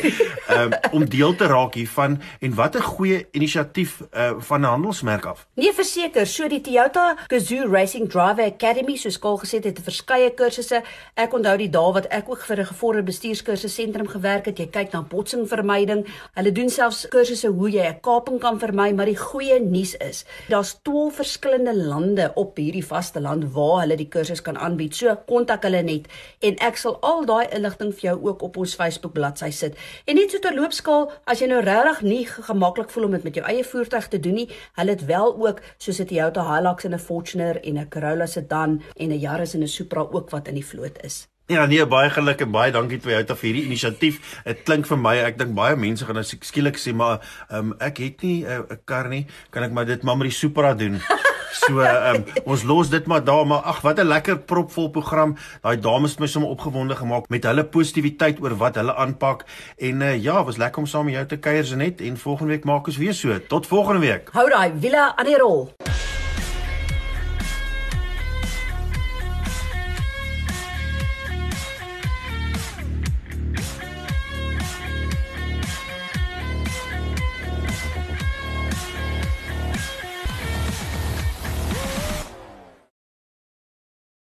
Um, 0.49 0.71
om 0.95 1.09
deel 1.09 1.35
te 1.35 1.45
raak 1.45 1.73
hiervan 1.73 2.21
en 2.39 2.55
wat 2.55 2.75
'n 2.75 2.81
goeie 2.81 3.27
inisiatief 3.31 4.01
uh, 4.13 4.31
van 4.37 4.61
'n 4.61 4.63
handelsmerk 4.63 5.25
af. 5.25 5.47
Nee 5.55 5.73
verseker 5.73 6.27
so 6.27 6.47
die 6.47 6.61
Toyota 6.61 7.15
Gazoo 7.27 7.71
Racing 7.71 8.09
Driver 8.09 8.43
Academy 8.43 8.95
soos 8.95 9.19
Kaal 9.19 9.37
gesê 9.37 9.63
het, 9.63 9.63
het 9.63 9.79
verskeie 9.83 10.33
kursusse. 10.33 10.83
Ek 11.15 11.33
onthou 11.33 11.57
die 11.57 11.69
dae 11.69 11.93
wat 11.93 12.07
ek 12.07 12.29
ook 12.29 12.43
vir 12.43 12.59
'n 12.59 12.65
gevorderde 12.65 13.05
bestuurskursus 13.05 13.73
sentrum 13.73 14.08
gewerk 14.09 14.45
het. 14.45 14.59
Jy 14.59 14.67
kyk 14.73 14.91
na 14.93 15.01
botsingvermyding. 15.01 16.05
Hulle 16.33 16.51
doen 16.51 16.69
selfs 16.69 17.05
kursusse 17.11 17.47
hoe 17.47 17.69
jy 17.69 17.85
'n 17.87 17.99
kaping 18.01 18.39
kan 18.39 18.59
vermy, 18.59 18.91
maar 18.93 19.05
die 19.05 19.17
goeie 19.17 19.59
nuus 19.59 19.95
is, 19.95 20.25
daar's 20.49 20.79
12 20.83 21.15
verskillende 21.15 21.73
lande 21.75 22.31
op 22.35 22.57
hierdie 22.57 22.85
vasteland 22.85 23.51
waar 23.53 23.81
hulle 23.81 23.95
die 23.95 24.07
kursus 24.07 24.41
kan 24.41 24.57
aanbied. 24.57 24.95
So 24.95 25.15
kontak 25.27 25.63
hulle 25.63 25.81
net 25.83 26.07
en 26.39 26.55
ek 26.59 26.77
sal 26.77 26.97
al 27.01 27.25
daai 27.25 27.47
inligting 27.55 27.93
vir 27.93 28.09
jou 28.09 28.17
ook 28.27 28.41
op 28.41 28.57
ons 28.57 28.75
Facebook 28.75 29.13
bladsy 29.13 29.51
sit. 29.51 29.77
En 30.05 30.15
net 30.15 30.31
so 30.31 30.39
terloopskaal, 30.39 31.11
as 31.25 31.39
jy 31.39 31.47
nou 31.47 31.61
regtig 31.61 32.01
nie 32.01 32.25
gemaklik 32.25 32.89
voel 32.89 33.09
om 33.09 33.11
dit 33.11 33.23
met 33.23 33.35
jou 33.35 33.45
eie 33.45 33.63
voertuig 33.63 34.07
te 34.07 34.19
doen 34.19 34.33
nie, 34.33 34.49
hulle 34.73 34.91
het 34.91 35.05
wel 35.05 35.35
ook 35.47 35.61
soos 35.77 35.99
'n 35.99 36.05
Toyota 36.05 36.43
Hilux 36.49 36.83
en 36.83 36.93
'n 36.93 36.99
Fortuner 36.99 37.63
en 37.63 37.77
'n 37.77 37.89
Corolla 37.89 38.25
sedan 38.25 38.81
en 38.95 39.09
'n 39.09 39.19
Yaris 39.19 39.53
en 39.53 39.63
'n 39.63 39.67
Supra 39.67 40.01
ook 40.11 40.29
wat 40.29 40.47
in 40.47 40.55
die 40.55 40.65
vloot 40.65 41.03
is. 41.03 41.27
Ja 41.49 41.63
nee, 41.65 41.81
baie 41.89 42.11
geluk 42.13 42.43
en 42.45 42.51
baie 42.53 42.69
dankie 42.69 42.99
vir 43.01 43.11
jou 43.15 43.21
tot 43.31 43.39
hierdie 43.41 43.63
inisiatief. 43.65 44.19
Dit 44.45 44.59
klink 44.67 44.85
vir 44.85 44.99
my, 45.01 45.15
ek 45.25 45.39
dink 45.39 45.55
baie 45.57 45.73
mense 45.81 46.05
gaan 46.05 46.19
nou 46.19 46.21
skielik 46.21 46.77
sê 46.77 46.93
maar 46.93 47.23
um, 47.49 47.71
ek 47.81 48.03
het 48.03 48.21
nie 48.21 48.43
eh, 48.45 48.59
'n 48.59 48.69
uh, 48.69 48.77
kar 48.85 49.09
nie, 49.09 49.25
kan 49.49 49.65
ek 49.65 49.73
maar 49.73 49.87
dit 49.89 50.03
maar 50.05 50.17
met 50.17 50.29
die 50.29 50.37
Supra 50.37 50.75
doen. 50.77 51.01
So 51.49 51.81
um, 51.81 52.21
ons 52.45 52.63
los 52.63 52.91
dit 52.93 53.05
maar 53.09 53.23
daar, 53.25 53.47
maar 53.49 53.65
ag 53.65 53.81
wat 53.81 53.97
'n 53.97 54.05
lekker 54.05 54.37
propvol 54.45 54.89
program. 54.89 55.35
Daai 55.61 55.79
dames 55.81 56.11
het 56.11 56.19
my 56.19 56.27
sommer 56.27 56.49
opgewonde 56.49 56.95
gemaak 56.95 57.29
met 57.29 57.43
hulle 57.43 57.65
positiwiteit 57.65 58.41
oor 58.41 58.53
wat 58.57 58.75
hulle 58.75 58.93
aanpak 58.93 59.45
en 59.77 60.01
uh, 60.01 60.23
ja, 60.23 60.43
was 60.43 60.57
lekker 60.57 60.79
om 60.79 60.85
saam 60.85 61.05
met 61.05 61.13
jou 61.13 61.25
te 61.25 61.37
kuier 61.37 61.65
Zenet 61.65 62.01
en 62.01 62.17
volgende 62.17 62.53
week 62.53 62.63
maak 62.63 62.87
ons 62.87 62.97
weer 62.97 63.13
so. 63.13 63.39
Tot 63.47 63.67
volgende 63.67 64.05
week. 64.05 64.29
Hou 64.31 64.49
daai 64.49 64.71
wiele 64.77 65.15
aan 65.15 65.25
die 65.25 65.37
rol. 65.37 65.73